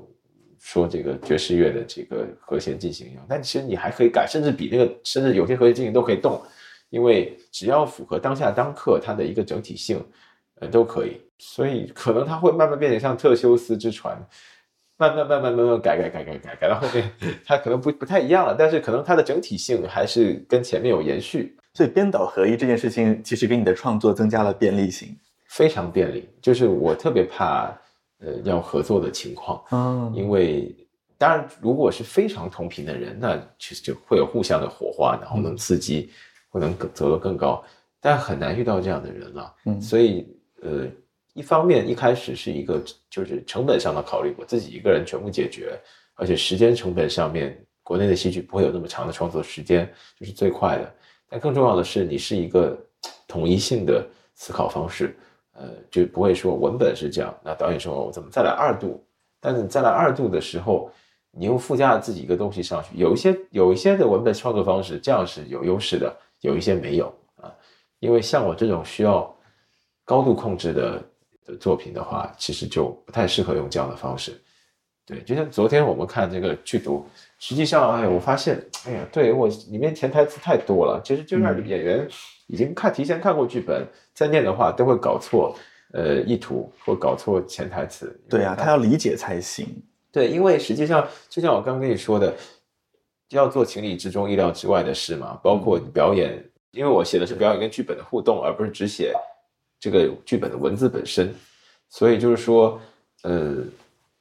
[0.57, 6.41] 说这个爵士乐的这个和弦进行一样，但其实你还可以改，甚至比那个甚至有些和弦进行都可以动，
[6.93, 9.99] 因为只要符合当下当刻它的一个整体性，
[10.59, 11.19] 呃都可以。
[11.39, 14.15] 所以可能它会慢慢变成像特修斯之船。
[14.95, 17.11] 慢慢慢慢慢慢改改改改改改到后面，
[17.43, 25.17] 它可能不不太一样了，但是可能它的整体性还是跟前面有延续，所以编导合一这件事情，其实给你的创作增加了便利性。
[25.47, 26.29] 非常便利。
[26.39, 27.75] 就是我特别怕
[28.19, 30.73] 呃要合作的情况，嗯因为
[31.17, 36.11] 当然如果是非常同频的人，那其实就会有互相的火花，然后能刺激，
[36.53, 37.63] 会能走得更高，
[37.99, 39.53] 但很难遇到这样的人了。
[39.65, 40.27] 嗯所以
[40.61, 40.87] 呃，
[41.33, 45.75] 一方面一开始是一个就是成本上的考虑，我自己一个人全部解决，
[46.13, 50.95] 而且时间成本上面，国内的戏剧不会有那么长的创作时间，这是最快的。
[51.27, 52.77] 但更重要的是，你是一个
[53.27, 55.17] 统一性的思考方式，
[55.53, 59.03] 呃，就不会说文本是这样，那导演说我怎么再来二度？
[59.41, 60.89] 但是你再来二度的时候，
[61.31, 67.51] 你又附加了自己一个东西上去，有一些有一些的文本创作方式这样是有优势的，有一些没有啊，
[67.99, 69.33] 因为像我这种需要
[70.05, 71.03] 高度控制的
[71.45, 74.39] 的作品的话，其实就不太适合用这样的方式。
[75.05, 77.05] 对，就像昨天我们看这个剧毒，
[77.39, 82.07] 实际上，哎，我发现，哎呀，对我里面潜台词太多了，其实就让演员
[82.47, 85.53] 已经看提前看过剧本，再念的话都会搞错，
[85.91, 88.17] 呃，意图或搞错潜台词。
[88.29, 89.67] 对啊，他要理解才行。
[90.09, 92.33] 对，因为实际上就像我刚跟你说的，
[93.37, 99.13] 要做情理之中、意料之外的事嘛，包括表演，因为我写的是表演跟剧本的互动，而不是只写
[99.79, 101.33] 这个剧本的文字本身，
[101.89, 102.79] 所以就是说，
[103.23, 103.57] 呃，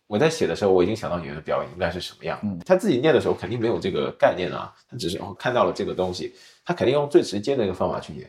[0.06, 2.38] 我在写的时候，我已经想到演员的表演应该是什么样。
[2.42, 8.28] 嗯他自己念的时候肯定没有这个概念啊，他只是哦看到了这个东西，他肯定用最直接的一个方法去演。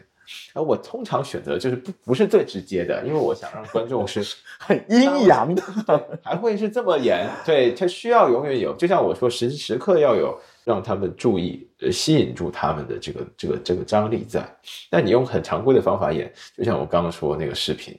[0.54, 4.24] 而我通常选择就是不不是最直接的，因为我想让观众 是
[4.60, 5.64] 很阴阳的，
[6.24, 14.44] 还会是这么演，对，它需要永远有，就像我说，时时刻要有让他们注意，呃，吸引住他们的这个这个这个张力在。
[14.90, 17.98] 但你用很常规的方法演，就像我刚刚说那个视频，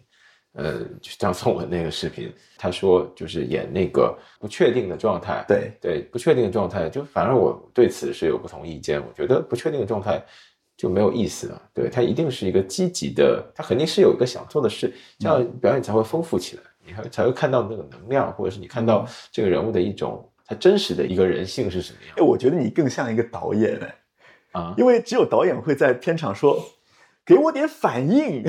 [0.53, 10.25] 呃，就张颂文那个视频，他说就是演那个不确定的状态，对对，不确定的状态，就反而我对此是有不同意见，我觉得不确定的状态。
[10.77, 11.63] 就没有意思了。
[11.73, 22.23] 对他一定是一个积极的，他肯定是有一个想做的事，这样表演才会丰富起来，你还才会看到那个能量，或者是你看到这个人物的一种他真实的一个人性是什么样哎，。
[22.23, 23.95] 我觉得你更像一个导演哎，
[24.61, 26.63] 啊，因为只有导演会在片场说
[27.25, 28.45] ：“给我点反应。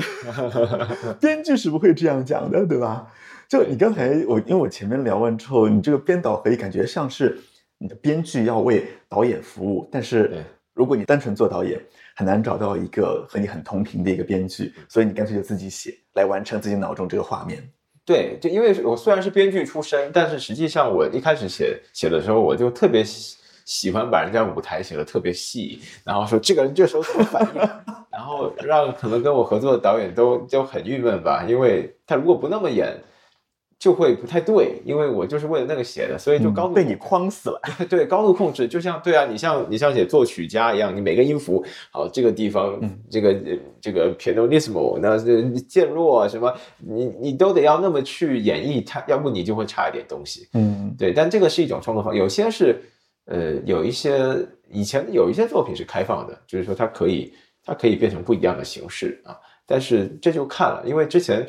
[1.20, 3.10] ”编剧是不会这样讲的，对吧？
[3.48, 7.38] 就你刚才我，因为我前面聊完之后，你这个编导可以感觉像是
[7.78, 11.80] 你的编剧要为导演服务，但是如果你单纯做导演，
[12.16, 17.62] 很难找到一个和你很同频的一个编剧，所以你干脆就自己写，来完成自己脑中这个画面。
[18.06, 27.60] 对，就因为我虽然是编剧出身，但是实际上我一开始写写的时候，我就特别喜喜欢把人家舞台写的特别细，然后说这个人这时候怎么反应，
[28.10, 32.96] 然后让可能跟我合作的导演都就很郁闷吧，因为他如果不那么演，
[33.86, 37.60] 就会不太对，因为我就是为了那个写的，所以就高度嗯被你框死了。
[37.88, 50.48] 对高度控制，就像对啊，你像你像写作曲家一样，你每个音符，好这个地方，嗯这个呃这个 pianissimo，那这渐弱啊什么，你你都得要那么去演绎它，要不你就会差一点东西。
[50.54, 52.82] 嗯对，但这个是一种创作方，有些是
[53.26, 54.36] 呃有一些
[54.68, 57.32] 以前有一些作品是开放的，就是说它可以
[57.64, 61.46] 它可以变成不一样的形式啊，但是这就看了，因为之前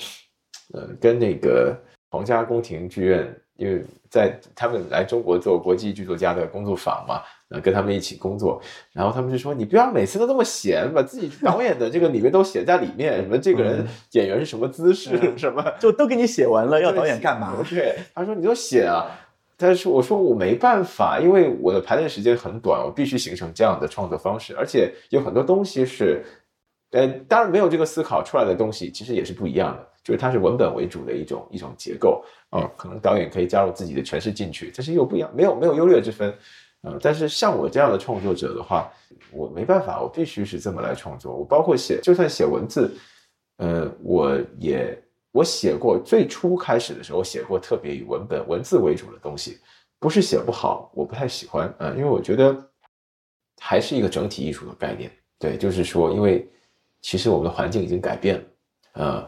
[0.76, 1.76] 呃跟那个
[2.10, 8.62] 皇家宫廷剧院，因为在他们来中国做国际剧作家的工作坊嘛，呃跟他们一起工作，
[8.94, 17.56] 然后他们就说你不要每次都那么闲，把自己导演的这个里面都写在里面，什么这个人嗯演员是什么姿势，什么就都给你写完了，要导演干嘛？
[17.70, 19.06] 对，他说你就写啊，
[19.58, 26.24] 但是我说我没办法，因为我的排练时间很短，我必须形成这样的创作方式，而且有很多东西是，
[26.92, 36.34] 呃，当然没有这个思考出来的东西，其实也是不一样的，就是它是文本为主的一种一种结构啊、可能导演可以加入自己的诠释进去，但是又不一样，没有没有优劣之分。
[36.84, 38.90] 呃，但是像我这样的创作者的话，
[39.32, 41.36] 我没办法，我必须是这么来创作。
[41.36, 42.90] 我包括写，就算写文字，
[43.58, 44.98] 呃，我也
[45.34, 49.58] 我写过，最初开始的时候写过特别以文本文字为主的东西，
[50.00, 52.56] 不是写不好，我不太喜欢，呃，因为我觉得
[53.60, 55.12] 还是一个整体艺术的概念。
[55.38, 56.50] 对，就是说，因为
[57.02, 58.44] 其实我们的环境已经改变了，
[58.94, 59.28] 呃，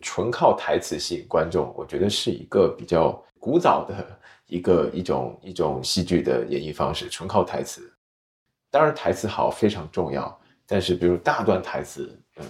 [0.00, 7.92] 纯靠台词吸引观众，我觉得是一个比较古早的一个一种一种戏剧的演绎方式，纯靠台词。
[8.70, 12.44] 当然，台词好非常重要，但是比如大段台词，嗯，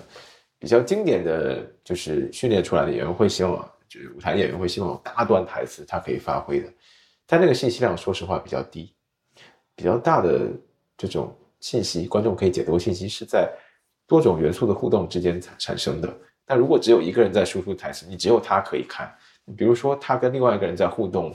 [0.58, 6.70] 比较经典的就是训练出来的演员会希望，就是舞台演员会希望有大段台词他可以发挥的，
[7.26, 8.94] 但那个信息量说实话比较低，
[9.74, 10.50] 比较大的
[10.96, 13.50] 这种信息，观众可以解读信息是在
[14.06, 16.14] 多种元素的互动之间产产生的。
[16.50, 19.08] 但如果只有一个人在输出台词，你只有他可以看，
[19.56, 21.32] 比如说他跟另外一个人在互动，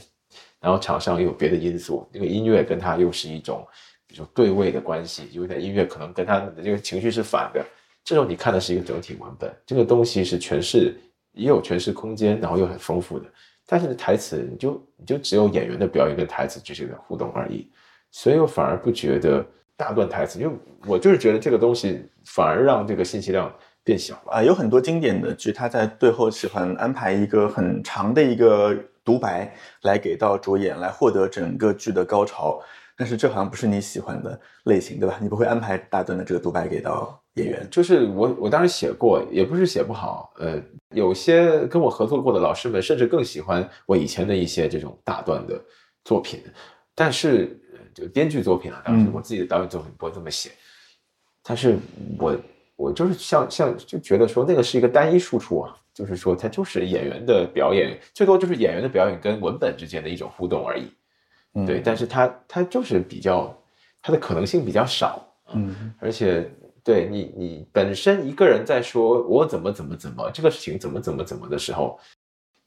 [0.59, 3.65] 然后场上又有别的因素，那个音乐跟他又是一种，
[4.05, 7.65] 比如说对位的关系，有点音乐可能跟他的这个情绪是反的，
[8.03, 10.93] 这种你看的是一个整体文本，这个东西是诠释
[11.31, 13.25] 也有诠释空间，然后又很丰富的。
[13.65, 17.71] 但是台词你就你就只有演员的表演跟台词之间的互动而已，
[18.11, 19.45] 所以我反而不觉得
[19.77, 20.53] 大段台词，因为
[20.85, 23.49] 我就是觉得这个东西反而让这个信息量
[23.85, 24.33] 变小了。
[24.33, 32.59] 啊、有很多经典的剧，他在最后喜欢安排一个很长的一个独白来给到主演，来获得整个剧的高潮。
[32.97, 35.17] 但是这好像不是你喜欢的类型，对吧？
[35.21, 37.67] 你不会安排大段的这个独白给到演员。
[37.69, 40.57] 就是我我当时写过，也不是写不好，呃，
[40.91, 45.61] 有些跟我合作过的老师们甚至更喜欢我以前的一些这种大段的
[46.05, 46.41] 作品，
[46.95, 50.51] 但是呃就编剧作品啊，当时嗯我自己的导演作品不会这么写，
[51.43, 51.77] 但是
[52.17, 52.33] 我
[52.75, 60.91] 我就是像像就觉得说那个是一个单一输出啊，就是说它就是演员的表演，最多就是演员的表演跟文本之间的一种互动而已，
[61.53, 61.65] 嗯。
[61.65, 63.55] 对，但是它它就是比较
[64.01, 65.93] 它的可能性比较少，嗯。
[65.99, 66.51] 而且
[66.83, 71.97] 对你，你本身一个人在说我怎么怎么怎么这个事情怎么怎么怎么的时候，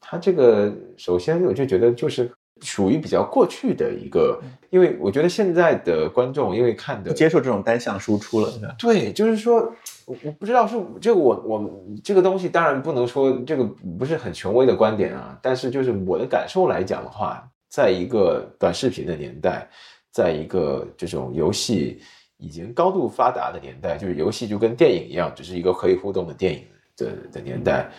[0.00, 4.40] 他这个首先我就觉得就是属于比较过去的一个，
[4.70, 9.72] 因为我觉得现在的观众因为看的不接受这种单向输出了，对就是说，
[10.06, 11.70] 我我不知道是这个我我
[12.02, 13.64] 这个东西当然不能说这个
[13.98, 19.68] 不是很权威的观点啊，但是就是我的感受来讲的话，在一个短视频的年代，
[20.10, 22.00] 在一个这种游戏
[22.38, 26.62] 已经高度发达的年代，就是游戏就跟电影一样，只是一个可以互动的电影
[26.96, 27.90] 的的年代。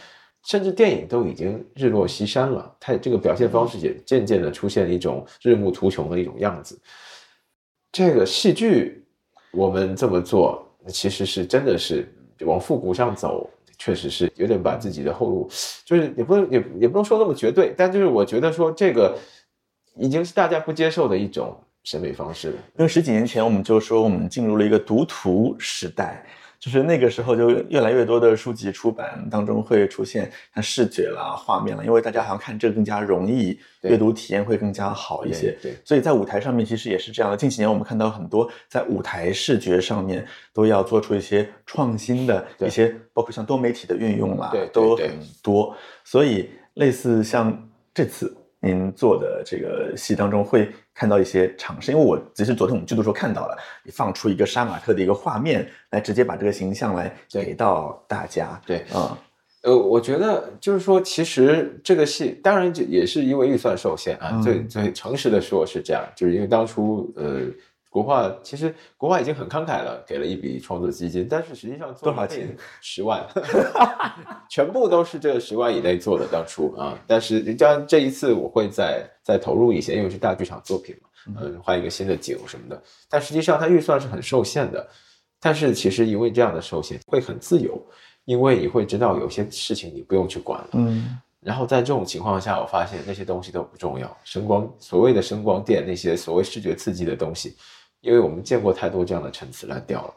[0.45, 6.79] 甚至电影都已经日落西山了，它这个表现方式也渐渐的出现一种日暮途穷的一种样子。
[7.91, 9.03] 这个戏剧，
[9.51, 12.07] 我们这么做，其实是真的是
[12.41, 15.49] 往复古上走，确实是有点把自己的后路，
[15.85, 19.17] 就是也不能也也不能说那么绝对，但就是我觉得说这个
[19.95, 22.53] 已经是大家不接受的一种审美方式了。
[22.77, 26.25] 因为十几年前我们就说我们进入了一个读图时代，
[26.59, 35.51] 就是那个时候就越来越多的书籍出版当中会出现像视觉啦、画面啦，因为大家好像看这个更加容易，阅读体验会更加好一些。
[35.61, 37.37] 对对所以在舞台上面其实也是这样的。
[37.37, 45.73] 近几年我们看到很多在舞台视觉上面都要做出一些创新的一些，包括像多媒体的运用啦，对对对都很多。
[46.03, 51.91] 所以类似像这次您做的这个戏当中，会看到一些尝试。
[51.91, 58.59] 因为我其实昨天我们剧组时候看到了，你放出一个杀马特的一个画面，来直接把这个形象来给到大家。
[58.65, 59.09] 对嗯，
[59.63, 67.41] 呃，我觉得就是说，其实这个戏当然就也是因为预算受限啊，嗯最最诚实的说是这样，就是因为当初呃，
[67.89, 72.55] 国画其实国画已经很慷慨了，给了一笔创作基金，但是实际上做多少钱？
[72.81, 73.27] 十万，
[74.49, 84.87] 全部都是这个十万以内做的当初啊，但是当然这一次我会再再投入一些，因为是大剧场作品嘛，嗯，换一个新的景什么的，但实际上它预算是很受限的，
[85.39, 87.81] 但是其实因为这样的受限会很自由。
[88.25, 97.55] 因为你会知道有些事情你不用去管了，嗯，然后在这种情况下，我发现那些东西都不重要，声光所谓的声光电那些所谓视觉刺激的东西，
[98.01, 100.13] 因为我们见过太多这样的陈词滥调了。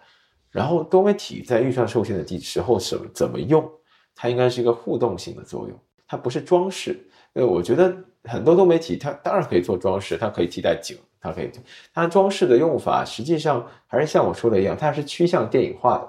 [0.51, 3.69] 然后多媒体在预算受限的地时候怎么怎么用，
[4.15, 6.99] 它应该是一个互动性的作用，它不是装饰。
[7.33, 11.51] 呃我觉得很多多媒体它当然可以做装饰，它可以替代景，它可以，
[11.95, 16.09] 它装饰的用法实际上还是像我说的一样，它是趋向电影化的。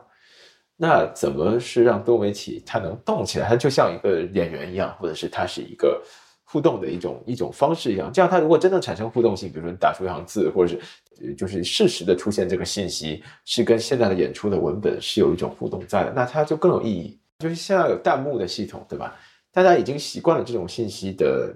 [0.76, 3.48] 那怎么是让多媒体它能动起来？
[3.48, 6.02] 它就像一个演员一样，或者是它是一个
[6.44, 8.12] 互动的一种一种方式一样。
[8.12, 10.82] 这样它如果真的产生互动性，比如说你打出一行字，或者是
[11.38, 17.20] 就是适时的出现这个信息，是跟现在的演出的文本是有一种互动在的，那它就更有意义。
[17.40, 19.16] 就是现在有弹幕的系统，对吧？
[19.52, 21.56] 大家已经习惯了这种信息的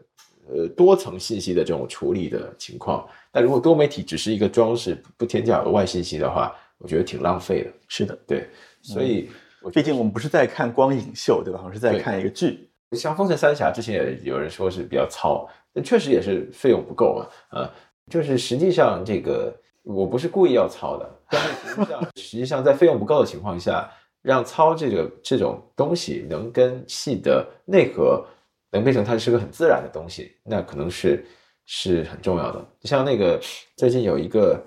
[0.50, 3.08] 呃多层信息的这种处理的情况。
[3.32, 7.72] 但如果多媒体只是一个装饰，不添加额外信息的话，我觉得挺浪费的。
[7.88, 8.48] 是的，对，
[8.82, 9.30] 所以
[9.62, 11.60] 我毕竟我们不是在看光影秀，对吧？
[11.64, 12.70] 我们是在看一个剧。
[12.92, 17.18] 像《封神三侠》之前也有人说是比较糙，但确实也是费用不够
[17.50, 17.60] 啊。
[17.60, 17.72] 啊，
[18.10, 19.54] 就是实际上这个
[19.84, 23.90] 我不是故意要操的，但是实际上 实际上在费用不够的情况下，
[24.22, 28.26] 让操这个这种东西能跟戏的内核
[28.72, 31.26] 能变成它是个很自然的东西，那可能是
[31.66, 32.66] 是很重要的。
[32.84, 33.40] 像那个
[33.76, 34.62] 最近有一个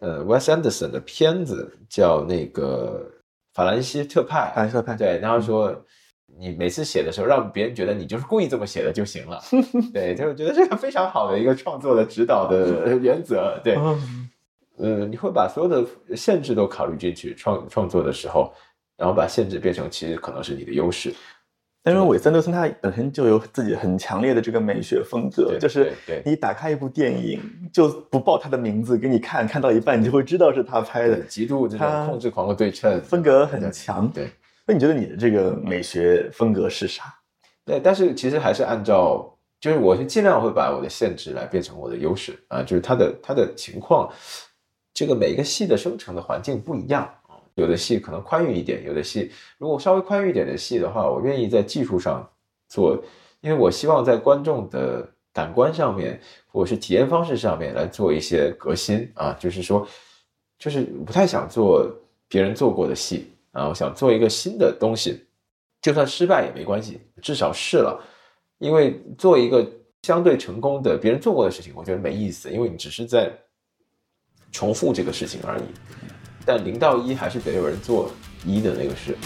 [0.00, 3.06] 呃 Wes Anderson 的片子叫那个
[3.52, 5.74] 法兰西特派，法兰西特派对，然后说
[6.38, 9.42] 你每次写的时候，让别人觉得你就是故意这么写的就行了。
[9.92, 13.60] 对，就我觉得这个非常好的一个创作的指导的原则。
[13.64, 14.28] 对，嗯
[14.76, 18.52] 呃，你会把所有的限制都考虑进去，创创作的时候，
[18.96, 21.12] 然后把限制变成其实可能是你的优势。
[21.82, 25.92] 但是韦斯安德森他本身就有自己很强烈的这个美学风格，对就是
[26.24, 27.40] 你打开一部电影
[27.72, 34.08] 就不报他的名字给你看，看到一半你就会知道是他拍的，，极度这种控制狂的对称，风格很强。
[34.08, 34.30] 对。
[34.68, 37.04] 那你觉得你的这个美学风格是啥？
[37.64, 44.12] 对，但是其实还是按照，就是我是尽量会把我的限制来变成我的优势啊，就是它的它的情况，
[44.92, 52.28] 这个每个戏的生成的环境不一样啊，有的戏可能宽裕一点，有的戏如果稍微宽裕一点的戏的话，我愿意在技术上
[52.68, 53.02] 做，
[53.40, 59.88] 因为我希望在观众的感官上面或者是体验方式上面来做一些革新啊，就是说，
[60.58, 61.90] 就是不太想做
[62.28, 65.24] 别人做过的戏啊，我想做一个新的东西。
[65.80, 68.04] 就算失败也没关系，至少试了。
[68.58, 69.64] 因为做一个
[70.02, 73.32] 相对成功的别人做过的事情，我觉得没意思，因为你只是在
[74.50, 75.62] 重复这个事情而已。
[76.44, 78.10] 但零到一还是得有人做
[78.44, 79.16] 一的那个事。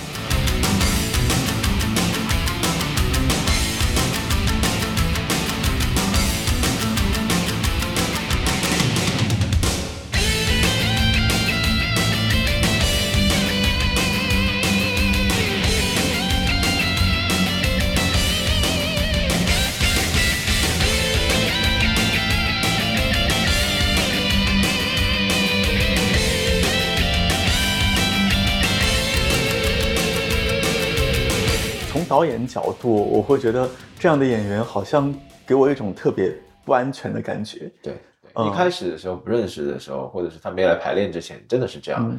[32.22, 33.68] 导演角度，我会觉得
[33.98, 35.12] 这样的演员好像
[35.44, 36.32] 给我一种特别
[36.64, 37.68] 不安全的感觉。
[37.82, 37.94] 对，
[38.34, 38.46] 嗯。
[38.46, 42.08] 一开始的时候不认识的时候，或者是他没来排练之前，真的是这样。
[42.08, 42.16] 嗯。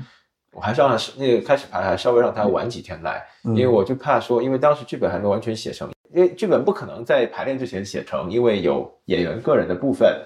[0.52, 3.56] 我还是让他那个开始排，还稍微让他晚几天来，嗯。
[3.56, 10.22] 因为我就怕说，因为当时剧本还没完全写成，因为剧本不可能在排练之前写成，因为有演员个人的部分，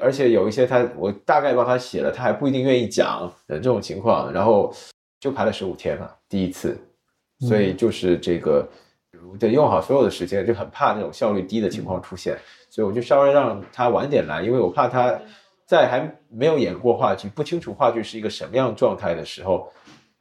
[0.00, 4.72] 而且有一些他我大概帮他写了，他还不一定愿意讲的这种情况，然后
[5.18, 6.78] 就排了十五天了，第一次，
[7.40, 8.66] 所以就是这个
[9.38, 12.36] 得用好所有的时间，就很怕那种效率低的情况出现，
[12.68, 15.18] 所以我就稍微让他晚点来，因为我怕他
[15.64, 19.72] 在还没有演过话剧，不清楚话剧是一个什么样状态的时候，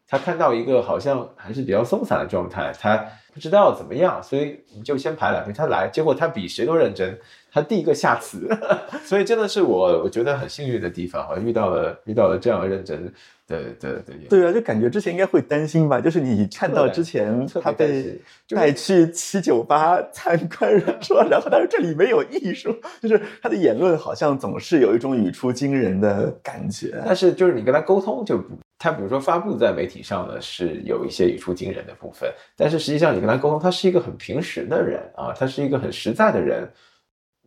[0.07, 7.19] 他看到一个好像还是比较松散的状态，他不知道怎么样，所以我们就先排两天，他来，结果他比谁都认真，
[7.51, 8.49] 他第一个下词，
[9.03, 13.13] 所以真的是我我觉得很幸运的地方，我遇到了遇到了这样认真
[13.47, 14.29] 的的的演员。
[14.29, 27.01] 对啊，就感觉之前应该会担心吧，就是你看到之前他被就带去七九八参观人说， 然后但是这里没有艺术，就是他的言论好像总是有一种语出惊人的感觉。
[27.05, 36.69] 但是就是你跟他沟通就不，他比如说发布在媒体上呢是有一些语出惊人的部分，但是实际上你跟他沟通，他是一个很平实的人啊，他是一个很实在的人，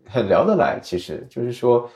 [0.09, 0.80] 很聊得来。
[0.82, 1.88] 其实就是说，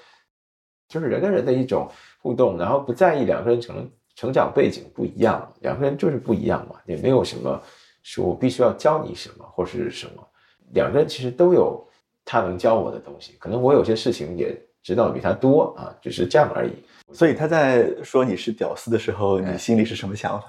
[0.89, 1.91] 就是人跟人的一种
[2.25, 7.61] 互动，然后不在意两个人成成长背景不一样，两个人就是不一样嘛，也没有什么
[8.03, 10.27] 说我必须要教你什么或是什么，
[10.73, 11.87] 两个人其实都有
[12.25, 16.73] 他能教我的东西，可能我有些事情也知道的比他多啊，只是这样而已。
[17.13, 20.47] 所以他在说你是屌丝的时候，哎你心里是什么想法？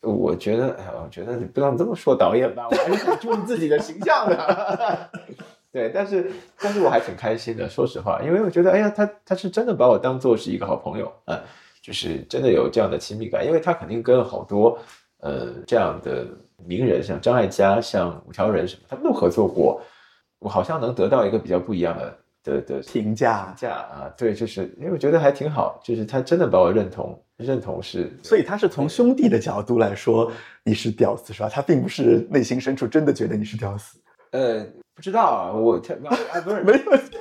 [0.00, 5.10] 我觉得，哎呀，我觉得你不能这么说导演吧，我还是很注意自己的形象的。
[5.70, 11.38] 对，但是但是我还挺开心的，说实话，因为我觉得，哎呀，他他是真的把我当做是一个好朋友，啊，
[11.82, 14.78] 就是真的有这样的亲密感，因为他肯定跟好多
[15.20, 16.26] 呃这样的
[16.64, 19.80] 名人，像张艾嘉、像五条人什么，他们都合作过，
[20.38, 23.54] 我好像能得到一个比较不一样的的的评价。
[23.54, 30.32] 价啊，对，就是因为我觉得还挺好，就是他真的把我认同认同是，所以他是从兄弟的角度来说
[30.64, 31.48] 你是屌丝是吧？
[31.48, 34.00] 他并不是内心深处真的觉得你是屌丝。
[34.32, 34.66] 呃，
[34.98, 36.78] 不知道啊，我他啊不是 没有。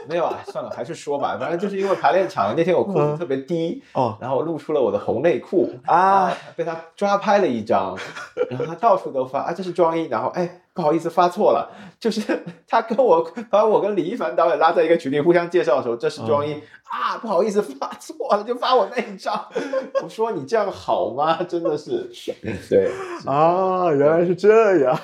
[0.09, 4.17] 没有啊，算了，还是说吧，反正就是因为排练场那天我裤子特别低，哦。
[4.19, 7.95] 然后露出了我的红内裤啊，被他抓拍了一张，
[8.49, 11.69] 然后他到处都发啊，这是装衣，然后哎不好意思发错了，
[11.99, 12.21] 就是
[12.67, 16.53] 他跟我把我跟李一凡导演拉在一个群里互相介绍的时候，这是装衣、
[16.86, 19.45] 啊，不好意思发错了，就发我那一张，
[20.01, 21.43] 我说你这样好吗？
[21.43, 22.09] 真的是，
[22.69, 22.89] 对
[23.25, 24.97] 啊，原来是这样，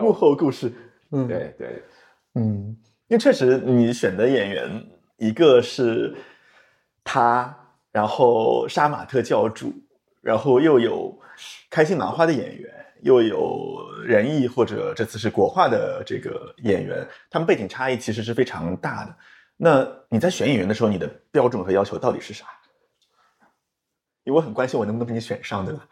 [0.00, 0.72] 幕后故事。
[1.14, 1.82] 嗯，对对。
[2.34, 2.76] 嗯，
[3.08, 4.84] 因为确实你选的演员，
[5.16, 6.14] 一个是
[7.04, 7.56] 他，
[7.92, 9.72] 然后杀马特教主，
[10.20, 11.16] 然后又有
[11.70, 19.16] 开心麻花的演员，又有仁义或者这次是国画的这个演员，他们背景差异其实是非常大的。
[19.56, 22.46] 那你在选演员的时候，你的标准和要求到底是啥？
[24.24, 25.86] 因为我很关心我能不能被你选上，对吧？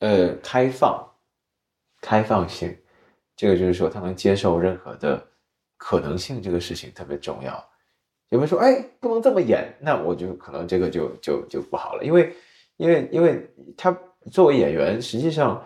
[0.00, 1.06] 呃，开放，
[2.00, 2.76] 开放性，
[3.36, 5.22] 这个就是说他能接受任何的
[5.76, 7.62] 可能性，这个事情特别重要。
[8.30, 12.34] 有人说，哎，不能这么演，那我就可能这个就就就不好了，因为
[12.76, 13.96] 因为因为他
[14.32, 15.64] 作为演员，实际上，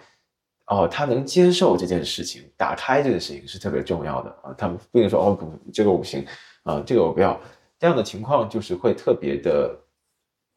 [0.67, 4.55] 哦，他能接受这件事情，打开这件事情是特别重要的啊。
[4.59, 6.27] 他们不能说，哦，不，这个我不行
[6.65, 7.41] 啊，这个我不要，
[7.79, 9.75] 这样的情况就是会特别的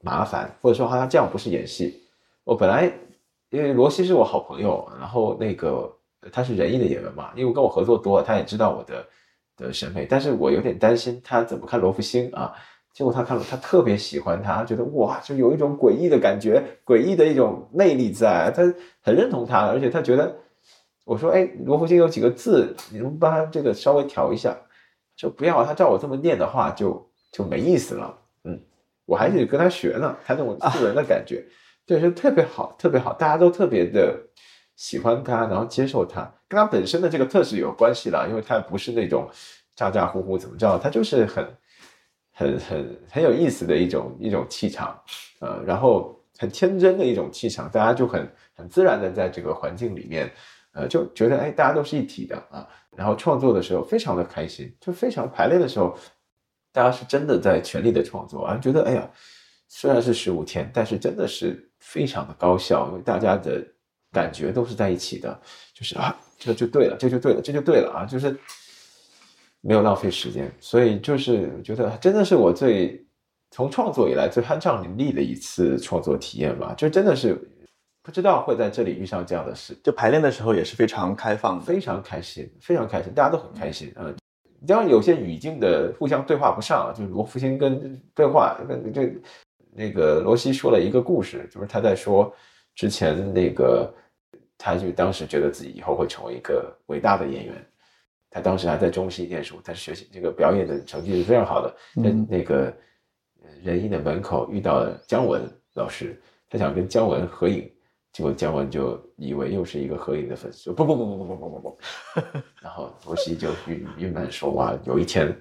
[0.01, 2.03] 麻烦，或者说他这样不是演戏。
[2.43, 2.91] 我本来
[3.49, 5.89] 因为罗西是我好朋友，然后那个
[6.32, 9.05] 他是仁义的演员嘛，因为我跟我合作多了，他也知道我的
[9.57, 12.53] 的审美，但是我有点担心他怎么看罗福星啊。
[12.93, 18.61] 结果他看了，他特别喜欢他，觉得哇，就有一种诡异的感觉，诡异的一种魅力在，他
[19.01, 20.36] 很认同他，而且他觉得，
[21.03, 24.55] 我说，哎，罗福星有几个字，你能帮他这个稍微调一下？
[25.15, 28.15] 就不要他照我这么念的话，就就没意思了。
[28.43, 28.61] 嗯，
[29.05, 31.43] 我还得跟他学呢，他那种素人的感觉。
[31.88, 34.15] 对，就特别好，特别好，大家都特别的
[34.76, 39.30] 喜欢他，然后接受他，跟他本身的这个特质有关系了，因为他不是那种
[39.76, 41.47] 咋咋呼呼怎么着，他就是很
[42.32, 44.99] 很很很有意思的一种一种气场，
[45.39, 50.32] 呃，然后很天真的一种气场，大家就很很自然的在这个环境里面，
[50.74, 55.97] 呃，就觉得哎，大家都是一体的啊，然后创作的时候非常的开心，就非常排练的时候，
[56.71, 59.09] 大家是真的在全力的创作啊，觉得哎呀。
[59.76, 63.59] 虽然是十五天，但是真的是非常的高效，因为大家的
[64.14, 65.38] 感觉都是在一起的，
[65.74, 68.38] 就是啊，这就对了，这就对了，这就对了啊，就是
[69.61, 73.05] 没有浪费时间，所以就是我觉得真的是我最
[73.51, 77.38] 从创作以来最酣畅淋漓的一次创作体验吧，就真的是
[78.01, 81.66] 不知道会在这里遇上这样的事，就排练的时候也是非常开放的。
[81.66, 84.16] 非常开心，非常开心，大家都很开心，嗯。
[84.66, 89.14] 当然有些语境的互相对话不上，就是罗福星跟对话跟这
[89.76, 92.34] 那个罗西说了一个故事，就是他在说
[92.74, 93.93] 之前那个，
[94.66, 97.53] 他就当时觉得自己以后会成为一个伟大的演员，
[98.30, 101.70] 他当时还在中戏念书，他学习这个表演的成绩是非常好的，
[102.01, 102.26] 在嗯。
[102.30, 102.74] 那个
[103.61, 105.41] 仁义的门口遇到了姜文
[105.74, 106.18] 老师，
[106.49, 107.70] 他想跟姜文合影，
[108.14, 111.80] 结果姜文就以为又是一个合影的粉丝，说不不不不不不不不不，
[112.64, 115.36] 然后罗西就郁郁闷说哇，有一天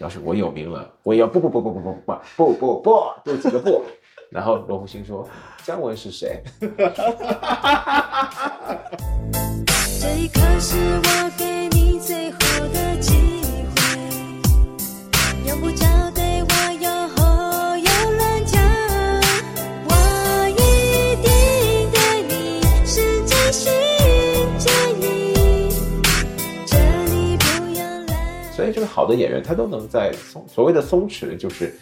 [0.00, 3.82] 要是我有名了，我也要不不不不不不不不不不多几个不。
[4.34, 5.28] 然后罗福星说
[5.62, 6.42] ：“姜文是谁？”
[10.00, 12.38] 这一刻是我给你最后
[12.72, 13.12] 的机
[13.76, 13.78] 会，
[15.46, 16.48] 用不着对我
[16.82, 18.60] 有吼有乱讲，
[19.86, 19.92] 我
[20.50, 21.30] 一定
[21.92, 23.70] 对你是真心
[24.58, 24.66] 真
[25.00, 25.70] 意，
[26.66, 27.44] 这里不
[27.78, 28.50] 要来。
[28.50, 31.72] 所以，这个好的演员，他都能在松所谓的松弛，就是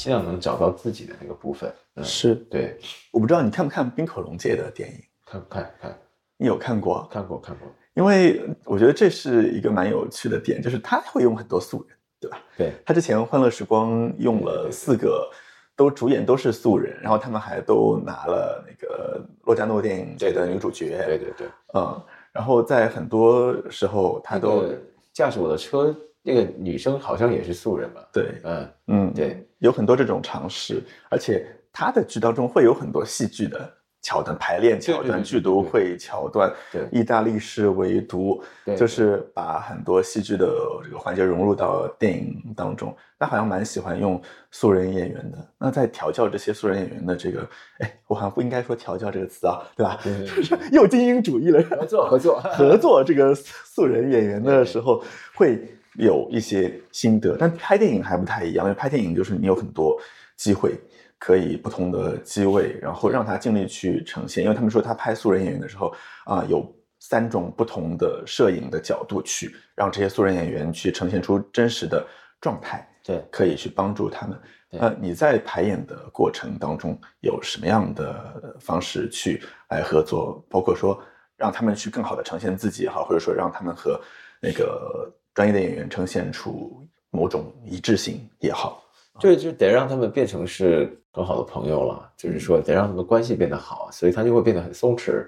[0.00, 1.70] 尽量能找到自己的那个部分。
[2.02, 2.78] 是对，
[3.12, 4.96] 我不知道你看不看冰口龙介的电影？
[5.26, 5.98] 看看看。
[6.38, 7.06] 你有看过？
[7.12, 12.38] 看过看过，因为我觉得这是一个蛮有趣的点，就是他会用很多素人，对吧？
[12.56, 15.30] 对他之前《欢乐时光》用了四个，
[15.76, 20.96] 都主演都是素人，然后他们还都拿了那个洛迦诺电影节的女主角。
[21.04, 24.64] 对对对，嗯，然后在很多时候他都
[25.12, 28.08] 驾驶我的车，那个女生好像也是素人吧？
[28.14, 33.74] 对，嗯嗯，对，有很多这种尝试，而且他的剧当中会有很多戏剧的。
[34.02, 38.42] 桥段排练桥段、剧毒会桥段，对，意大利式围读，
[38.74, 40.46] 就是把很多戏剧的
[40.82, 42.96] 这个环节融入到电影当中。
[43.18, 44.18] 他好像蛮喜欢用
[44.50, 45.46] 素人演员的。
[45.58, 47.46] 那在调教这些素人演员的这个，
[47.80, 50.00] 哎，我好像不应该说调教这个词啊，对吧？
[50.02, 51.62] 就是又精英主义了。
[51.64, 55.04] 合作合作 合作这个素人演员的时候，
[55.34, 55.62] 会
[55.96, 57.36] 有一些心得。
[57.38, 60.00] 但拍电影还不太一样，因为拍电影就是你有很多
[60.36, 60.78] 机会。
[61.22, 64.42] 可以不同的机位，然后让他尽力去呈现。
[64.42, 66.66] 因为他们说他拍素人演员的时候啊，有
[66.98, 72.02] 三种不同的摄影的角度去让这些素人演员去呈现出真实的
[72.40, 72.88] 状态。
[73.04, 74.40] 对，可以去帮助他们。
[74.70, 80.42] 呃，你在排演的过程当中有什么样的方式去来合作？
[80.48, 80.98] 包括说
[81.36, 84.00] 让他们去更好的呈现自己也好，或者说让他们和
[84.40, 88.84] 那个专业的演员呈现出某种一致性也好。
[89.18, 95.26] 就，就得让他们变成是很好的朋友了，就是说得让他们关系变得好，所以他就会变得很松弛，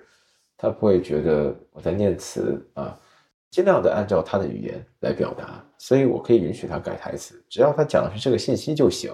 [0.56, 2.98] 他不会觉得我在念词啊，
[3.50, 9.12] 尽量的按照他的语言来表达，所以我可以允许他改台词，只要他讲的是这个信息就行。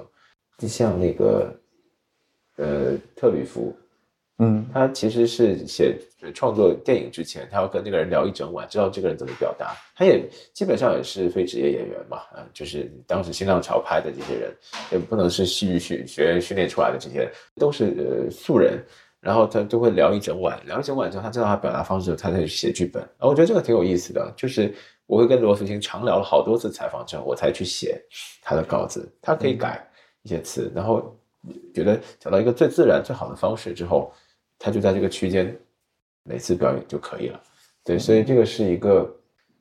[0.59, 1.55] 就像那个，
[2.57, 3.72] 呃，特吕弗。
[4.39, 5.99] 嗯，他其实是写
[6.32, 9.74] 创作电影之前，他要跟那个人聊一整晚，知道这个人怎么表达。
[9.97, 10.22] 他也
[10.55, 14.57] 基本上也是非职业演员嘛，啊，就是当时新浪潮拍的这些人，
[14.93, 18.78] 也不能是戏剧学学训练出来的，这些都是呃素人。
[19.20, 23.03] 然后他就会聊一整晚，聊一整晚之后，他知道他表达方式，他再去写剧本。
[23.18, 24.72] 啊，我觉得这个挺有意思的，就是
[25.07, 28.01] 我会跟罗福星长聊了好多次采访之后，我才去写
[28.41, 29.12] 他的稿子。
[29.20, 29.84] 他可以改
[30.22, 31.18] 一些词，然后
[31.74, 34.12] 觉得找到一个最自然、最好的方式之后。
[34.59, 35.56] 他就在这个区间，
[36.24, 37.40] 每次表演就可以了。
[37.84, 39.09] 对，所以这个是一个，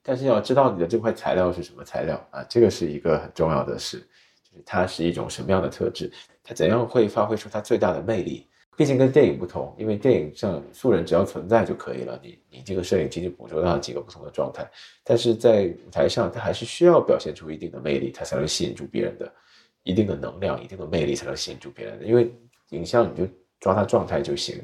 [0.02, 4.00] 但是要知道你的这块材料是什么材料啊，这个是一个很重要的事，
[4.43, 6.12] 就是它是一种什么样的特质，
[6.43, 8.48] 它怎样会发挥出它最大的魅力。
[8.76, 14.70] 毕竟跟电影不同，因为电影上素人只要存在就可以了，你你这个摄影机就捕捉到几个不同的状态。
[15.04, 19.34] 但是在舞台上，它还是需要表现出一定的魅力，它才能吸引住别人的，
[19.82, 22.06] 一定的能量、一定的魅力才能吸引住别人的。
[22.06, 22.32] 因为
[22.70, 23.28] 影像你就
[23.60, 24.64] 抓它状态就行。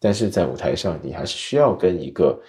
[0.00, 2.40] 但是在舞台上，你还是需要跟一个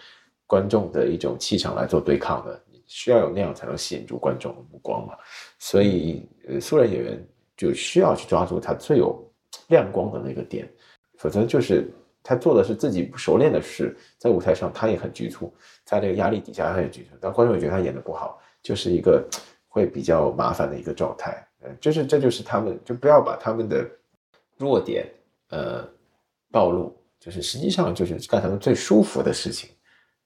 [0.46, 5.16] 观众的一种气场来做对抗的，你需要有那样才能吸引住观众的目光嘛。
[5.58, 7.28] 所以，呃，素人演员
[7.58, 9.20] 就需要去抓住他最有
[9.68, 10.72] 亮光的那个点，
[11.18, 11.88] 否则就是
[12.22, 15.52] 他做的是自己不熟练的事，在舞台上他也很局促，
[15.86, 19.28] 在这个压力底下他也局促，但观众也觉得他演的不好，就是一个
[19.68, 21.48] 会比较麻烦的一个状态。
[21.62, 23.90] 呃，就是这就是他们就不要把他们的
[24.56, 25.06] 弱点
[25.50, 25.88] 呃
[26.52, 26.96] 暴露。
[27.20, 29.70] 就是实际上就是干他们最舒服的事情，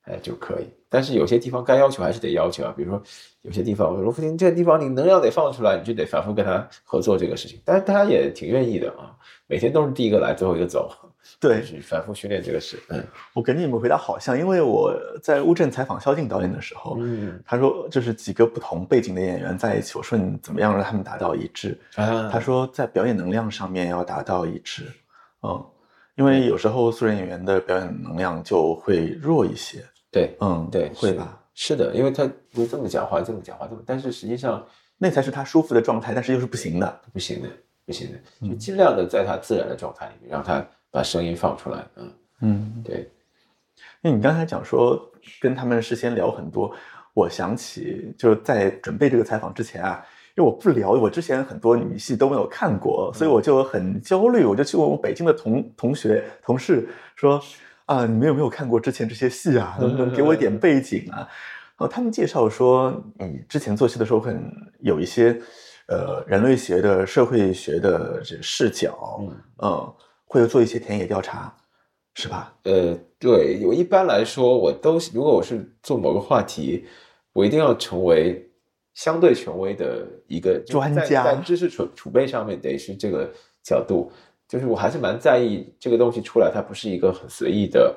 [0.04, 0.68] 哎就可以。
[0.89, 3.02] 但是有些地方该要求还是得要求啊，比如说
[3.41, 7.60] 有些地方罗福汀这个地方你能量得放出来，你就得反复跟他合作这个事情。
[7.66, 9.16] 但是他也挺愿意的啊，
[9.48, 10.91] 每天都是第一个来，最后一个走。
[11.39, 12.78] 对，反复训练这个事。
[12.89, 13.02] 嗯，
[13.34, 21.80] 我跟你们回答好像，因为我在乌镇采访萧敬导演的时候，嗯，他说就是几个不同背景的演员在一起，我说你怎么样让他们达到一致？
[21.96, 24.84] 啊，他说在表演能量上面要达到一致。
[25.41, 25.66] 嗯。
[26.16, 31.39] 因为有时候素人演员的表演能量就会弱一些，对，嗯，对，会吧？
[31.55, 34.64] 是的，因为他就这么讲话，这么讲话，这么，但是实际上
[34.97, 37.49] 那才是他舒服的状态，但是又是不行的，不行的，
[37.86, 42.11] 不行的，就尽量的在他自然的状态里面，让他把声音放出来，嗯
[42.41, 43.09] 嗯，对。
[44.01, 46.76] 那你刚才讲说跟他们事先聊很多，
[47.14, 50.05] 我想起就是在准备这个采访之前啊。
[50.36, 54.44] 因为我不聊，我之前很多女戏都没有看过，所以我就很焦虑。
[54.44, 57.40] 我就去问我北京的同同学、同事说
[57.86, 59.78] ：“啊，你们有没有看过之前这些戏啊？
[59.80, 61.28] 能不能给我一点背景啊？”
[61.78, 64.44] 哦，他们介绍说，你之前做戏的时候很
[64.80, 65.40] 有一些
[65.88, 69.94] 呃人类学的、社会学的这视角，嗯嗯，
[70.26, 71.54] 会做一些田野调查，
[72.16, 72.54] 是吧？
[72.64, 76.86] 呃，对，我一般来说，我都如果我是做某个话题，
[77.34, 78.48] 我一定要成为
[78.94, 83.30] 相对权威的一个专家在知识储储备上面得是这个
[83.64, 84.12] 角度，
[84.48, 87.96] 就是我还是蛮在意这个东西出来，它不是一个很随意的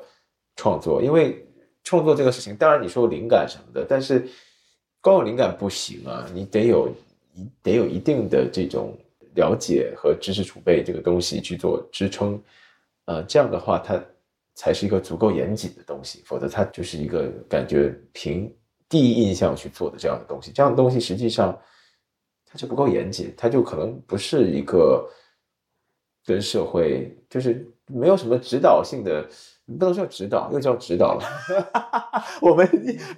[0.57, 1.47] 创作，因为
[1.85, 4.27] 创作这个事情，当然你说灵感什么的，但是
[5.01, 6.89] 光有灵感不行啊，你得有
[7.35, 8.97] 一得有一定的这种
[9.35, 12.43] 了解和知识储备这个东西去做支撑，
[13.05, 14.03] 呃，这样的话它
[14.55, 18.51] 才是一个足够严谨的东西，否则它就是一个感觉凭
[18.89, 21.59] 第一印象去做的这样的东西，这样的东西实际上
[22.45, 25.09] 它就不够严谨，它就可能不是一个
[26.25, 29.23] 跟社会就是没有什么指导性的，
[29.67, 31.23] 不能叫指导，又叫指导了。
[32.41, 32.69] 我们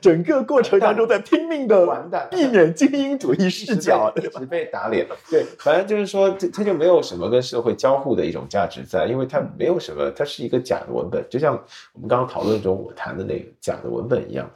[0.00, 5.16] 整个过程当中在拼命的 完蛋避免精英主义视角，一直被打脸了。
[5.30, 11.54] 对，反正就是说，这它就没有什么跟社会交互的一种价值在，因为它没有什么，它是一个假的文本，就像
[11.92, 14.50] 我们刚刚讨论中我谈的那个假的文本一样，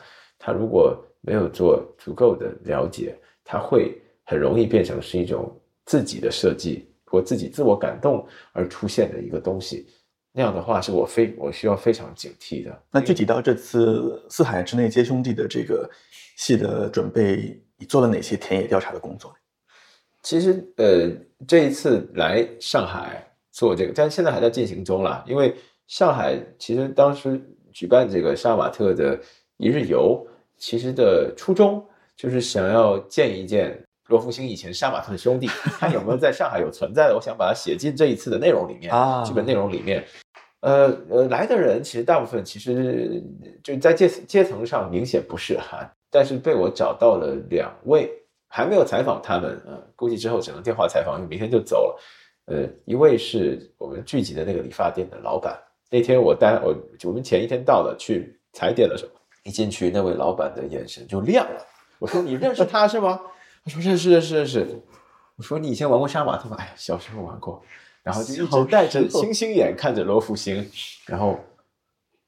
[0.44, 9.86] 它如果没有做足够的了解，他会很容易变成是一种自己的设计或自己自我感动而出现的一个东西。
[10.32, 12.82] 那样的话，是我非我需要非常警惕的。
[12.90, 15.88] 那具体到这次《四海之内皆兄弟》的这个
[16.36, 19.32] 戏的准备，你做了哪些田野调查的工作？
[20.22, 21.08] 其实，呃，
[21.46, 25.24] 这一次来上海做这个，但现在还在进行中啦。
[25.28, 25.54] 因为
[25.86, 27.40] 上海其实当时
[27.72, 29.20] 举办这个杀马特的
[29.58, 30.26] 一日游，
[30.62, 31.84] 其实的初衷
[32.16, 37.16] 就是想要见一见罗福星以前杀马特的兄弟，看有没有在上海有存在的。
[37.16, 40.04] 我想把它写进这一次的内容里面，啊这本内容里面。
[40.60, 43.20] 呃呃，来的人其实大部分其实
[43.64, 48.08] 就在阶阶层上明显不是哈，但是被我找到了两位，
[48.46, 52.00] 还没有采访他们，呃，估计之后只能电话采访，因为明天就走了。
[52.46, 55.58] 呃，一位是我们聚集的那个理发店的老板，
[55.90, 59.10] 那天我带我我们前一天到了去踩点的时候，
[59.42, 61.66] 一进去那位老板的眼神就亮了。
[61.98, 63.20] 我说你认识他是吗？
[63.64, 64.82] 他说认识认识认识。
[65.36, 66.56] 我说你以前玩过杀马特吗？
[66.58, 67.62] 哎呀，小时候玩过。
[68.02, 70.68] 然后就一直带着星星眼看着罗福星，
[71.06, 71.38] 然后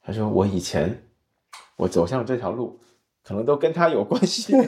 [0.00, 1.04] 他说我以前
[1.76, 2.78] 我走向这条路，
[3.24, 4.54] 可能都跟他有关系。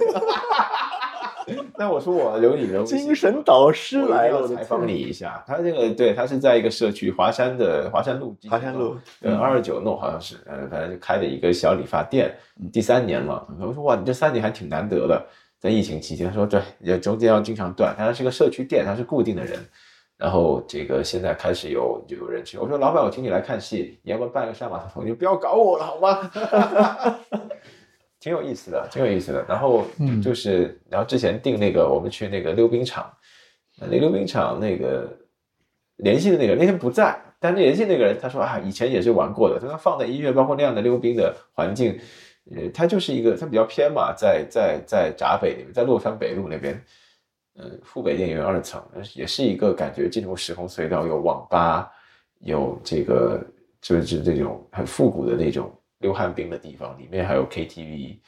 [1.78, 5.44] 那我说我留你人物精神导师来了，采访你一下。
[5.46, 12.34] 他这个对，他是在一个社区华山的华山路，华山路呃嗯二十九弄好像是，呃反正就开了一个小理发店，
[12.72, 13.46] 第三年了。
[13.60, 15.26] 我说哇，你这三年还挺难得的，
[15.58, 16.26] 在疫情期间。
[16.28, 19.58] 他说对，也中间要经常断，但它是个社区店，他是固定的人。
[20.18, 25.02] 然后这个现在开始有就有人去，我说老板，我请你来看戏，你要不要办个杀马特头？
[25.02, 26.30] 你不要搞我了好吗？
[28.26, 29.44] 挺有意思的，挺有意思的。
[29.48, 33.08] 然后嗯就是，然后之前订那个我们去那个溜冰场，
[33.78, 35.08] 那溜冰场那个
[35.98, 41.96] 联系的那个那天不在，但是联系那个人他说啊，以前也是玩过的，他说放在音乐包括那样的溜冰的环境，
[42.50, 46.82] 呃，它就是一个它比较偏嘛，在在在闸北那边，在洛川北路那边，
[47.54, 48.82] 呃，富北电影院二层，
[49.14, 51.88] 也是一个感觉进入时空隧道，有网吧，
[52.40, 53.40] 有这个
[53.80, 58.18] 就是这种很复古的那种溜旱冰的地方，里面还有 KTV，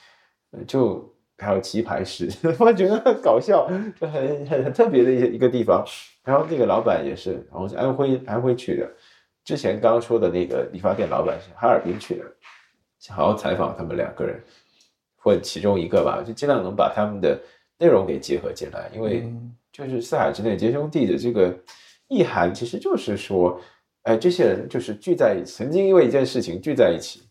[0.53, 3.69] 呃就还有棋牌室， 我觉得很搞笑，
[4.01, 5.85] 就很很很特别的一一个地方。
[6.25, 8.91] 然后那个老板也是，然后是安徽安徽去的，
[9.45, 12.25] 之前刚刚说的那个理发店老板是哈尔滨去的，
[12.99, 14.39] 想好好采访他们两个人，
[15.17, 17.41] 或者其中一个吧，就尽量能把他们的
[17.79, 21.57] 内容给结合进来，因为嗯就是四海之内皆兄弟的这个
[22.09, 23.61] 意涵，其实就是说，
[24.03, 27.23] 哎，这些人就是聚在一起，曾经因为一件事情聚在一起，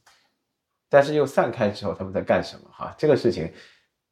[0.89, 2.69] 但是又散开之后，他们在干什么？
[2.71, 3.51] 哈，这个事情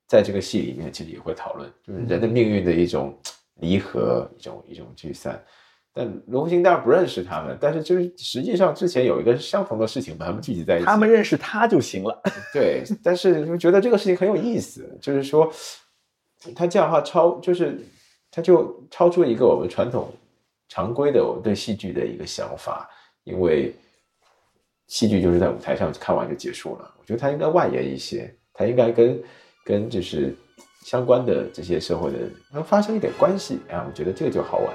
[0.07, 3.17] 在这个戏里面其实也会讨论，就是人的命运的一种
[3.55, 5.41] 离合，一种一种聚散。
[5.93, 12.21] 但罗福星当然不认识他们，但是就是实际上之前有一个相同的事情把他们聚集在一起，他们认识他就行了。
[12.51, 15.49] 对，但是就觉得这个事情很有意思，就是说，
[16.53, 17.79] 他这样的话超，就是
[18.29, 20.11] 他就超出一个我们传统
[20.67, 22.89] 常规的我们对戏剧的一个想法，
[23.23, 23.73] 因为
[24.87, 26.93] 戏剧就是在舞台上看完就结束了。
[26.99, 29.19] 我觉得它应该外延一些，它应该跟
[29.63, 30.35] 跟就是
[30.83, 32.19] 相关的这些社会的
[32.53, 34.73] 能发生一点关系啊，我觉得这个就好玩。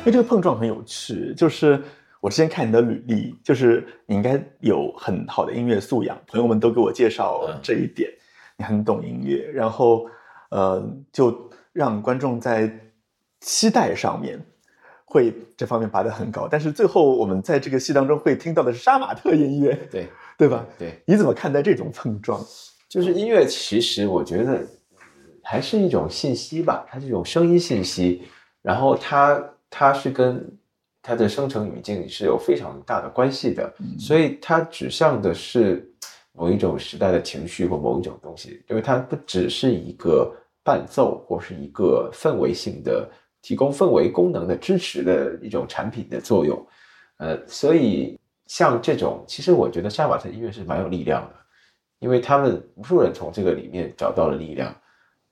[0.00, 1.80] 因为这个碰撞很有趣，就是
[2.20, 8.10] 我之前看你的履历，就是你应该有很好的音乐素养，朋友们都给我介绍这一点，
[8.58, 10.06] 你很懂音乐，然后
[10.50, 12.70] 呃，就让观众在
[13.40, 14.38] 期待上面
[15.06, 16.46] 会这方面拔得很高。
[16.46, 20.06] 但是最后我们在这个戏当中会听到的是杀马特音乐，对
[20.36, 20.66] 对吧？
[20.78, 22.38] 对，你怎么看待这种碰撞？
[22.86, 24.62] 就是音乐，其实我觉得
[25.42, 28.24] 还是一种信息吧，它是一种声音信息，
[28.60, 30.58] 然后它它是跟。
[31.02, 35.90] 它的生成语境是有非常大的关系的，所以它指向的是
[36.32, 40.30] 某一种时代的情绪或某一种东西，因为它不只是一个
[40.62, 46.66] 伴奏或是一个氛围性的提供氛围功能的支持的一种产品的作用。
[47.16, 51.34] 呃，所以像这种，其实我觉得杀马特音乐是蛮有力量的，
[51.98, 54.76] 因为他们无数人从这个里面找到了力量，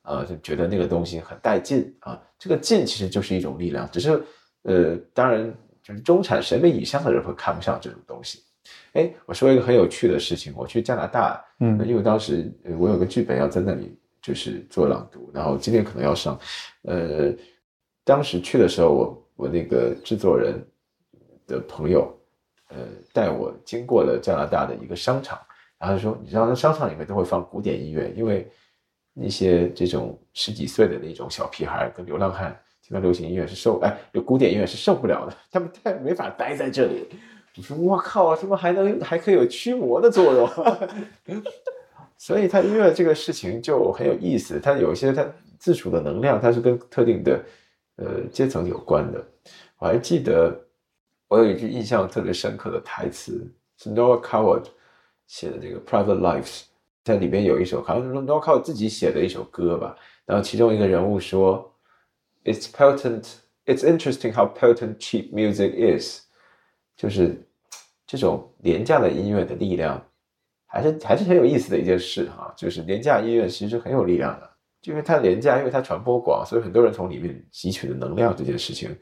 [0.02, 4.24] 呃，就觉得那个东西很带劲啊，这个劲其实就是一种力量，只是。
[4.62, 8.42] 呃，当然，就是中产审美以上的人会看不上这种东西。
[8.92, 16.38] 哎，我说一个很有趣的事情，我去加拿大，嗯，因为当时我有个剧本要在那里就是做朗读，然后今天可能要上。
[16.82, 17.32] 呃，
[18.04, 20.62] 当时去的时候，我我那个制作人
[21.46, 22.14] 的朋友，
[22.68, 22.76] 呃，
[23.12, 25.38] 带我经过了加拿大的一个商场，
[25.78, 28.50] 然后说，你知道，那商场里面都会放古典音乐，因为
[29.14, 32.58] 那些这种十几岁的那种小屁孩跟流浪汉。
[32.88, 37.06] 听到流行音乐是受哎，有古典音乐是受不了的，他们太没法待在这里。
[37.58, 40.48] 我说我靠，他们还能还可以有驱魔的作用，
[42.16, 44.58] 所以它音乐这个事情就很有意思。
[44.58, 45.26] 它有一些它
[45.58, 47.44] 自主的能量，它是跟特定的
[47.96, 49.22] 呃阶层有关的。
[49.78, 50.58] 我还记得
[51.28, 54.64] 我有一句印象特别深刻的台词，是 Noah Coward
[55.26, 56.62] 写的这个 Private Lives，
[57.04, 61.70] 在里面有一首好像是 Noah Coward 自己写的一首歌吧，然后其中一个人物说。
[62.48, 63.40] It's potent.
[63.66, 66.22] It's interesting how potent cheap music is.
[66.96, 67.46] 就是
[68.06, 70.02] 这种廉价的音乐的力量，
[70.66, 72.50] 还是还是很有意思的一件事哈。
[72.56, 74.50] 就是廉价音乐其实很有力量的，
[74.84, 78.96] 因为它廉价，因为它传播广，所以很多人从里面汲取的能量这件事情，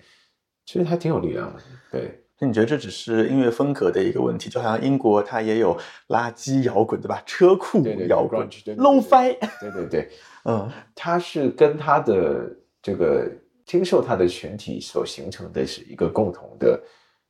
[0.64, 1.62] 其实还挺有力量的。
[1.92, 4.51] 对，那你觉得这只是音乐风格的一个问题？
[4.51, 5.78] 就好像英国它也有
[6.09, 7.22] 垃圾摇滚，对吧？
[7.24, 9.38] 车库摇滚，low-fi。
[9.61, 10.11] 对对对，
[10.47, 12.51] 嗯，它是跟它的。
[12.87, 13.28] 这个
[13.64, 16.80] 听受它的群体所形成的是一个共同的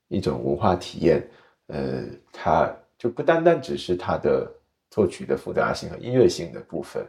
[0.08, 1.26] 一种文化体验，
[1.68, 4.46] 呃，它就不单单只是它的
[4.90, 7.02] 作曲的复杂性和音乐性的部分，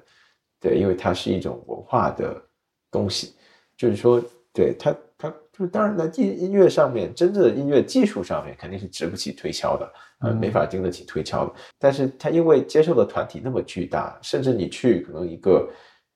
[0.62, 2.42] 对，因为它是一种文化的
[2.90, 3.34] 东西，
[3.76, 4.24] 就是说，
[4.54, 15.70] 对它，它就是当然在音音乐上面，真正的音乐技术上面肯定是值不起推敲的，呃，没法经得起推敲的，但是它因为接受的团体那么巨大，甚至你去可能一个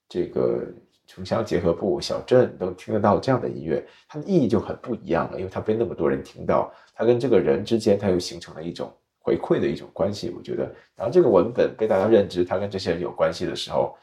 [0.08, 0.66] 这个。
[1.14, 8.90] 城乡结合部、小镇都听得到这样的音乐，它的意义就很不一样了，因为它被那么多人听到，它跟这个人之间，它又形成了一种
[9.20, 10.34] 回馈的一种关系。
[10.34, 10.64] 我觉得，
[10.96, 13.94] 然后这个文本被大家认知，它跟这些人有关系的时候，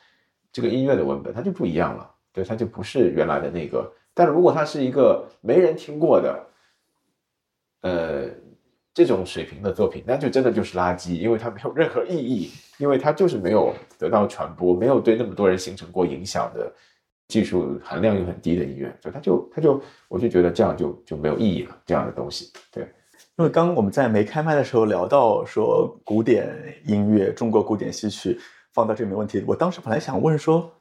[0.52, 3.90] 这个音乐的文本它就不一样了，对，它就不是原来的那个。
[4.12, 6.46] 但如果它是一个没人听过的，
[7.80, 8.28] 呃，
[8.92, 16.70] 这种水平的作品，那就真的就是垃圾，因为它没有任何意义，因为它就是没有得到传播，没有对那么多人形成过影响的。
[17.29, 21.76] 技术含量又很低的音乐，所以他就他就我就觉得这样就就没有意义了。
[21.85, 22.83] 这样的东西，对，
[23.37, 26.49] 因为刚我们在没开麦的时候聊到说古典
[26.87, 28.41] 音乐、中国古典戏曲
[28.72, 29.45] 放到这没问题。
[29.47, 30.72] 我当时本来想问说，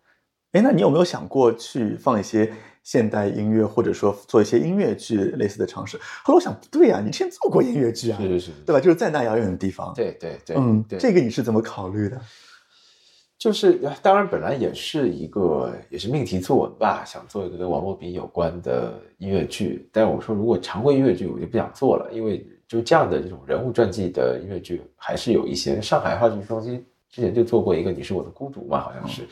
[0.54, 2.50] 哎，那你有没有想过去放一些
[2.82, 5.98] 现代音乐，或者说做一些音乐剧类似的尝试？
[6.24, 8.80] 后来我想，不对啊，你之前做过音乐剧啊，是是是，对吧？
[8.80, 12.22] 就是在那遥远的地方，对对对，嗯，这个你是怎么考虑的？
[13.38, 19.88] 就是当然，本来也是一个也是命题作文吧，想做一个跟王洛宾有关的音乐剧。
[19.94, 25.80] 但是我说，如果常规音乐剧，我就不想做了，因为就这样的这种人物传记的音乐剧，还是有一些。
[25.80, 29.28] 上海话剧中心之前就做过一个《你是我的孤独》嘛，好像是，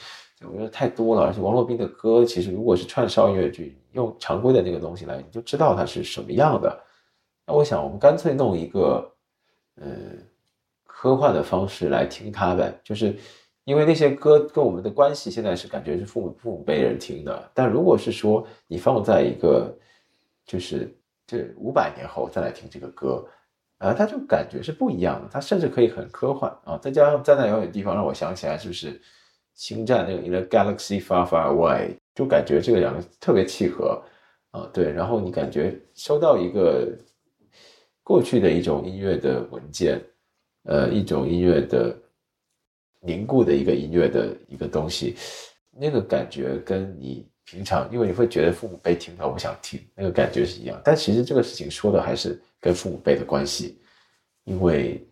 [0.48, 1.24] 我觉得太多了。
[1.24, 6.80] 而且王洛宾的歌，其实如果是串烧音乐剧，用常规的那个东西来，你就知道它是什么样的。
[7.48, 9.12] 那我想，我们干脆弄一个，
[9.82, 9.88] 呃，
[10.86, 13.16] 科幻的方式来听它呗，就是。
[13.66, 19.76] 因为那些歌跟我们的关系现在是感觉是父母父母辈人听的，但如果是说你放在一个，
[20.46, 20.96] 就是
[21.26, 23.28] 这五百年后再来听这个歌，
[23.80, 29.02] 啊，它就感觉是不一样的，它甚至可以很科幻啊，再加上在那遥远地方让我想起来就是
[29.56, 34.00] 星战那个 In the Galaxy Far Far Away，就感觉这个两个特别契合
[34.52, 36.96] 啊，对，然后你感觉收到一个
[38.04, 40.00] 过去的一种音乐的文件，
[40.66, 41.98] 呃，一种音乐的。
[43.06, 45.16] 凝固的一个音乐的一个东西，
[45.72, 50.82] 那个感觉跟你平常，因为你会觉得父母辈听到我想听，那个感觉是一样。
[50.84, 53.78] 但其实这个事情说的还是跟父母辈的关系，
[54.46, 55.08] 因为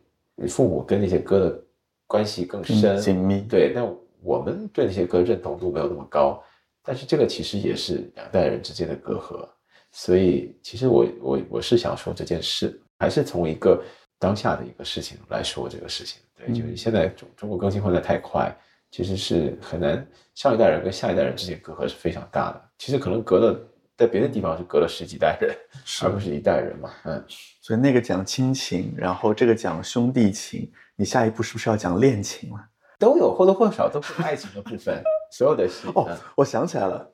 [0.48, 1.64] 父母跟那些歌的
[2.08, 3.42] 关系更深、紧密。
[3.42, 3.88] 对，但
[4.22, 6.44] 我们对那些歌认同度没有那么高，
[6.82, 9.48] 但是这个其实也是两代人之间的隔阂。
[9.92, 13.80] 所以，其实我我我是想说这件事，还是从一个
[14.18, 16.20] 当下的一个事情来说这个事情。
[16.46, 18.56] 对，就是现在中中国更新换代太快，
[18.92, 22.62] 其实是很难，上一代人跟下一代人之间隔阂是非常大的。
[22.78, 23.60] 其实可能隔了，
[23.98, 25.56] 在别的地方是隔了十几代人，
[26.04, 26.90] 而不是一代人嘛。
[27.06, 27.24] 嗯，
[27.62, 32.58] 所以那个讲亲情，然后这个讲兄弟情，你下一步是不是要讲恋情了？
[33.00, 35.88] 都有或多或少都是爱情的部分，所有的戏。
[35.94, 37.13] 哦，我想起来了。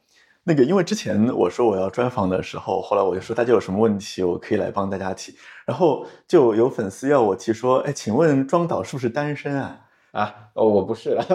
[0.49, 5.35] 那个，因为之前我说我要专访的时候，后来我就说大家有什么问题，我可以来帮大家提。
[5.63, 9.79] 然后就有粉丝要我提说，哎，请问庄导是不是单身啊？
[10.11, 11.23] 啊，哦，我不是了。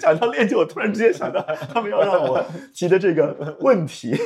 [0.00, 1.40] 讲到恋情，我突然之间想到
[1.72, 2.44] 他们要让我
[2.74, 4.16] 提的这个问题。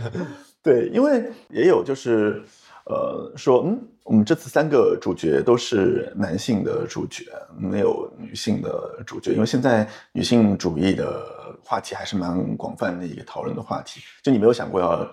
[0.64, 2.42] 对，因为也有就是
[2.86, 11.35] 呃说，嗯，我们这次三个主角都是男性的主角，没有女性的主角，因为现在女性主义的。
[11.62, 14.00] 话题还是蛮广泛的一个讨论的话题。
[14.22, 15.08] 就你没有想过要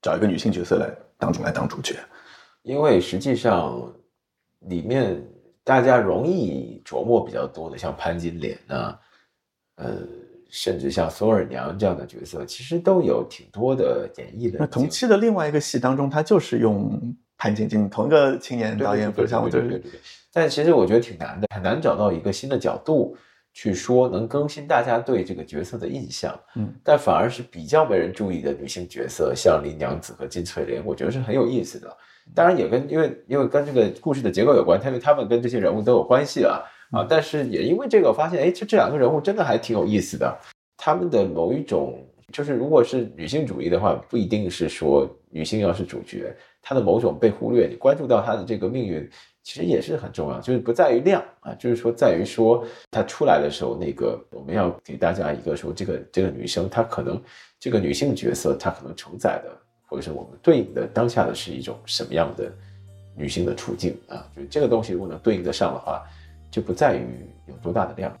[0.00, 1.96] 找一个女性角色来当中来当主角？
[2.62, 3.80] 因为实际上
[4.60, 5.22] 里面
[5.64, 8.98] 大家容易琢磨比较多的，像潘金莲啊，
[9.76, 9.96] 呃，
[10.50, 14.58] 甚至像索尔娘这样的角色，其实都有挺多的演绎的。
[14.58, 19.92] 那同期的另外一个戏当中，他就是用潘晶晶，同一个青年导演，不是像我对对对。
[20.32, 23.16] 但其实我觉得挺难的，很难找到一个新的角度。
[23.60, 31.96] 去说能更新大家对这个角色的印象，嗯，但反而是比较没人注意的女性角色，像林娘子和金翠莲，我觉得是很有意思的。
[32.36, 37.04] 当然也跟因为因为跟这个故事的结构有关，因为他们跟这些人物都有关系啊啊！
[37.10, 40.38] 但是也因为这个，发现哎，这这两个人物真的还挺有意思的。
[40.76, 46.32] 他们的某一种就是，如果是女性主义的话，不一定是说女性要是主角，
[46.62, 49.10] 她的某种被忽略，你关注到她的这个命运。
[49.42, 57.20] 其实也是很重要，就是不在于量啊，就是说在于说她出来的时候，那个我们要给大家一个说，这个这个女生她可能
[57.58, 59.50] 这个女性角色她可能承载的，
[59.86, 62.52] 或者是我们对应的当下的是一种什么样的
[63.16, 64.28] 女性的处境啊？
[64.36, 66.02] 就是这个东西如果能对应得上的话，
[66.50, 68.14] 就不在于有多大的量。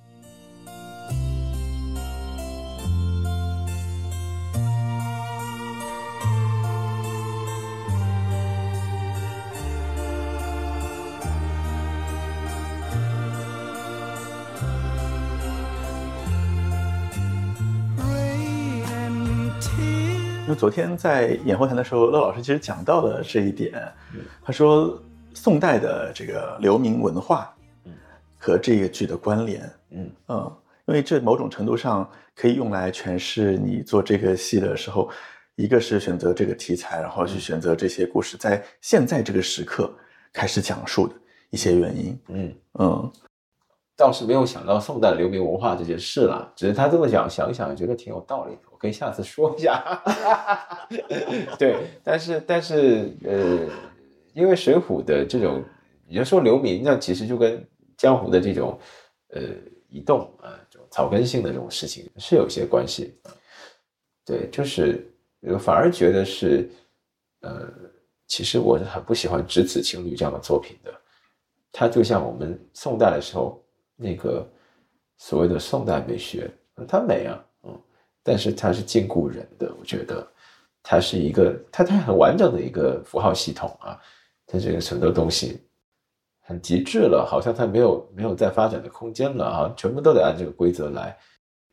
[20.58, 23.80] 昨天在演后谈的时候，乐老师其实讲到了这一点。
[24.44, 25.00] 他说，
[25.32, 27.54] 宋代的这个流民文化，
[28.36, 30.52] 和这个剧的关联，嗯嗯，
[30.86, 35.08] 因为这某种程度上可以用来诠释你做这个戏的时候，
[35.54, 39.88] 一个是选择这个题材，然后去选择这些故事在现在这个时刻
[40.32, 41.14] 开始讲述的
[41.50, 42.18] 一些原因。
[42.28, 43.12] 嗯嗯。
[43.96, 50.00] 倒是没有想到宋代流民文化这件事了，只是他这么讲，想一想觉得挺有道理的，我可以下次说一下。
[51.58, 53.68] 对，但是但是呃，
[54.34, 55.64] 因为《水浒》的这种，
[56.06, 57.66] 你要说流民，那其实就跟
[57.96, 58.78] 江湖的这种
[59.30, 59.42] 呃
[59.88, 63.18] 移动啊，这种草根性的这种事情是有些关系。
[64.24, 65.04] 对，就是
[65.58, 66.70] 反而觉得是
[67.40, 67.68] 呃，
[68.28, 70.94] 其实我是很不喜欢只子情侣这样的作品的，
[71.72, 73.60] 它就像我们宋代的时候。
[74.00, 74.48] 那个
[75.16, 76.48] 所谓的宋代美学，
[76.86, 77.44] 它美啊，
[78.28, 79.74] 但是它是禁锢人的。
[79.80, 80.26] 我觉得
[80.82, 83.98] 它是一个，它它很完整的一个符号系统啊，
[84.46, 85.62] 它这个很多东西
[86.40, 91.16] 很极致了，好像它没有没有再发展的空间了啊，全部都得按这个规则来，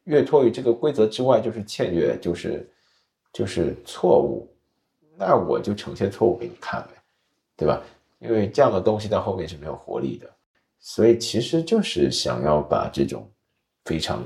[0.06, 2.72] 越脱于这个规则之外就是僭越，就是
[3.34, 4.50] 就是错误，
[5.18, 7.02] 那我就呈现错误给你看呗，
[7.58, 7.82] 对吧？
[8.20, 10.30] 因为这样的东西到后面是没有活力的。
[10.80, 13.28] 所以其实就是想要把这种
[13.86, 14.24] 非常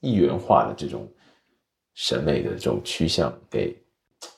[0.00, 1.06] 一元化的这种
[1.98, 3.76] 审美的这种趋向给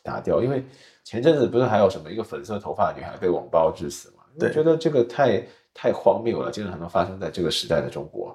[0.02, 0.64] 打掉，因为
[1.04, 4.24] 前阵子不是还有什么一个粉色头发女孩被网暴致死嘛？
[4.40, 8.34] 我觉得这个太太荒谬了，竟然还能发生在这个时代的中国。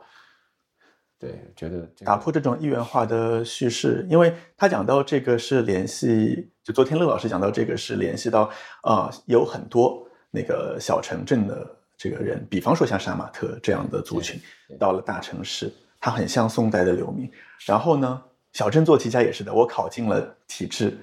[1.18, 8.52] 对，觉得打破这种一元化的叙事，因为他讲到这个是联系，就昨天乐老师讲到这个是联系到
[8.84, 11.76] 啊，有很多那个小城镇的。
[11.98, 14.38] 这个人，比方说像杀马特这样的族群，
[14.78, 17.32] 到了大城市，他很像宋代的流民。
[17.66, 18.22] 然后呢，
[18.56, 20.98] 小镇做题家也是的，我考进了体制，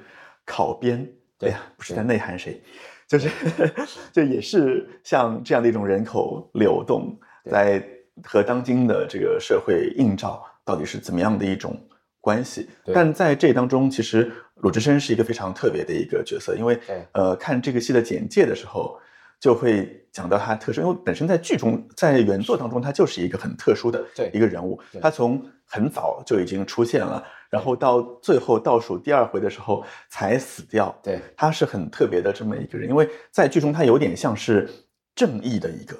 [0.46, 1.06] 考编，
[1.38, 2.58] 对呀，不是在内涵谁，
[3.06, 3.28] 就是
[4.10, 7.14] 就也是像这样的一种人口流动，
[7.50, 7.86] 在
[8.24, 11.78] 和当今的这个社会映照到底是怎么样的一种
[12.22, 12.70] 关系。
[12.86, 16.80] 但在这当中，其实鲁智深是一个非常特别的一个角色，因为
[17.12, 18.98] 呃，看这个戏的简介的时候，
[19.42, 24.00] 就会讲到他特殊，因为本身在剧中，在原作当中，他就是一个很特殊的
[24.32, 27.20] 一个人物，他从很早就已经出现了，
[27.50, 30.96] 然后到最后倒数第二回的时候才死掉。
[31.02, 34.70] 对他是很特别的这么一个人，因为在剧中他有点像是
[35.12, 35.96] 正义的一个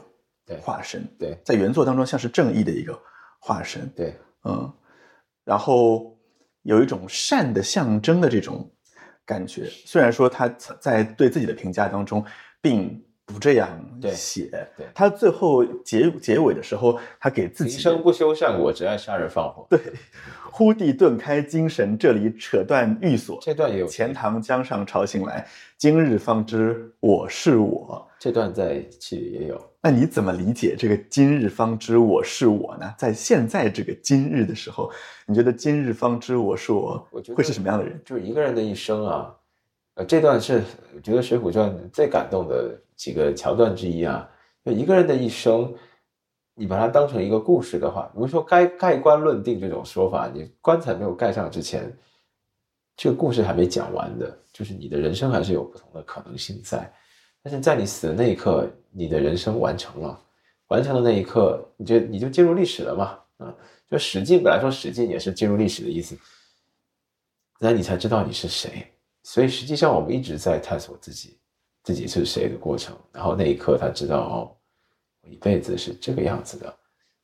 [0.61, 2.97] 化身，对在原作当中像是正义的一个
[3.41, 4.15] 化身，对
[4.45, 4.73] 嗯，
[5.43, 6.17] 然后
[6.63, 8.71] 有一种善的象征的这种
[9.27, 9.69] 感觉。
[9.85, 12.25] 虽然说他在对自己的评价当中
[12.61, 13.69] 并不这样
[14.01, 19.67] 对写，对他最后结结尾的时候，他给自己平生不修善果，只爱杀人放火。
[19.71, 19.81] 对，
[20.51, 23.39] 忽地顿开精神，这里扯断玉锁。
[23.41, 25.47] 这段也有钱塘江上潮醒来，
[25.79, 28.07] 今日方知我是我。
[28.19, 29.61] 这段在戏里也有。
[29.85, 32.95] 那你怎么理解这个“今日方知我是我”呢？
[32.97, 34.89] 在现在这个今日的时候，
[35.27, 37.05] 你觉得“今日方知我是我”
[37.35, 38.01] 会是什么样的人？
[38.05, 39.35] 就是一个人的一生啊，
[39.97, 40.63] 呃，这段是
[40.95, 44.29] 我觉得《水浒传》最感动的几个桥段之一啊。
[44.65, 45.75] 就一个人的一生，
[46.55, 51.93] 你把它当成一个故事的话，比如说盖盖棺论定这种说法，你棺材没有盖上之前，
[52.97, 56.93] 这个故事还没讲完的，就是你的人生还是有不同的可能性在。
[57.43, 60.21] 但是在你死的那一刻，你的人生完成了，
[60.69, 63.19] 完成的那一刻，你就你就进入历史了嘛？
[63.39, 63.53] 啊，
[63.91, 66.17] 就史记本来说史记也是进入历史的意思，
[67.59, 68.87] 那你才知道你是谁。
[69.25, 71.37] 所以实际上我们一直在探索自己，
[71.83, 72.97] 自己是谁的过程。
[73.13, 74.57] 然后那一刻他知道哦，
[75.23, 76.69] 我一辈子是这个样子的，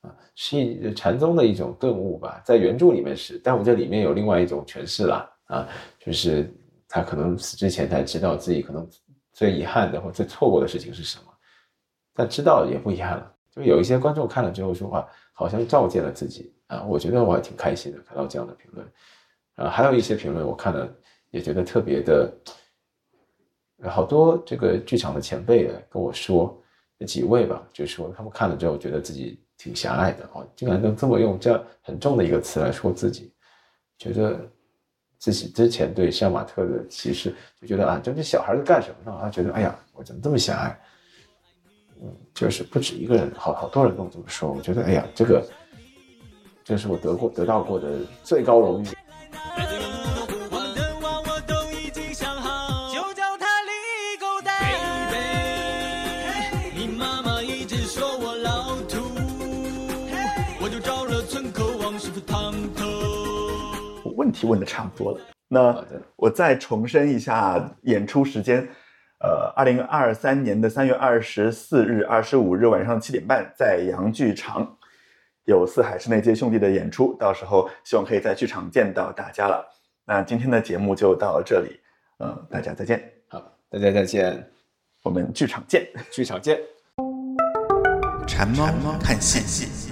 [0.02, 2.40] 啊，是禅宗的一种顿悟吧。
[2.44, 6.52] 在原著里面是，但我这里面有另外一种诠释啦，啊，就是
[6.88, 8.88] 他可能死之前才知道自己可能
[9.32, 11.32] 最遗憾的或最错过的事情是什么，
[12.14, 13.34] 但知道也不遗憾了。
[13.50, 18.86] 就有一些观众看了之后说话，好像照见了自己啊，我觉得我还挺开心的，看到这样的评论。
[19.56, 20.88] 啊，还有一些评论我看了
[21.30, 22.32] 也觉得特别的，
[23.84, 26.56] 好多这个剧场的前辈跟我说，
[27.06, 33.32] 几位吧，就说他们看了之后觉得自己挺狭隘的哦，竟然能这么用这样很重的一个词来说自己，
[33.96, 34.40] 觉得
[35.18, 39.16] 自己之前对杀马特的歧视，就觉得啊，这这小孩在干什么呢？
[39.16, 40.80] 啊，觉得哎呀，我怎么这么狭隘？
[42.02, 45.44] 嗯，就是不止一个人，好好多人跟我这么说，我觉得哎呀，这个
[46.64, 47.88] 这是我得过得到过的
[48.24, 48.86] 最高荣誉。
[64.28, 65.84] 问题问的差不多了，那
[66.16, 68.68] 我再重申一下演出时间。
[69.20, 74.76] 呃，二零二三年的三月二十四日、二十五日晚上七点半，在洋剧场
[75.44, 79.66] 有四海市内街兄弟的演出，到时候希望可以在剧场见到大家了。
[80.04, 81.80] 那今天的节目就到这里，
[82.18, 84.46] 嗯、大家再见，好，大家再见，
[85.02, 85.88] 我们剧场见。
[86.10, 86.60] 剧场见。
[88.26, 88.66] 馋猫
[89.02, 89.87] 看戏。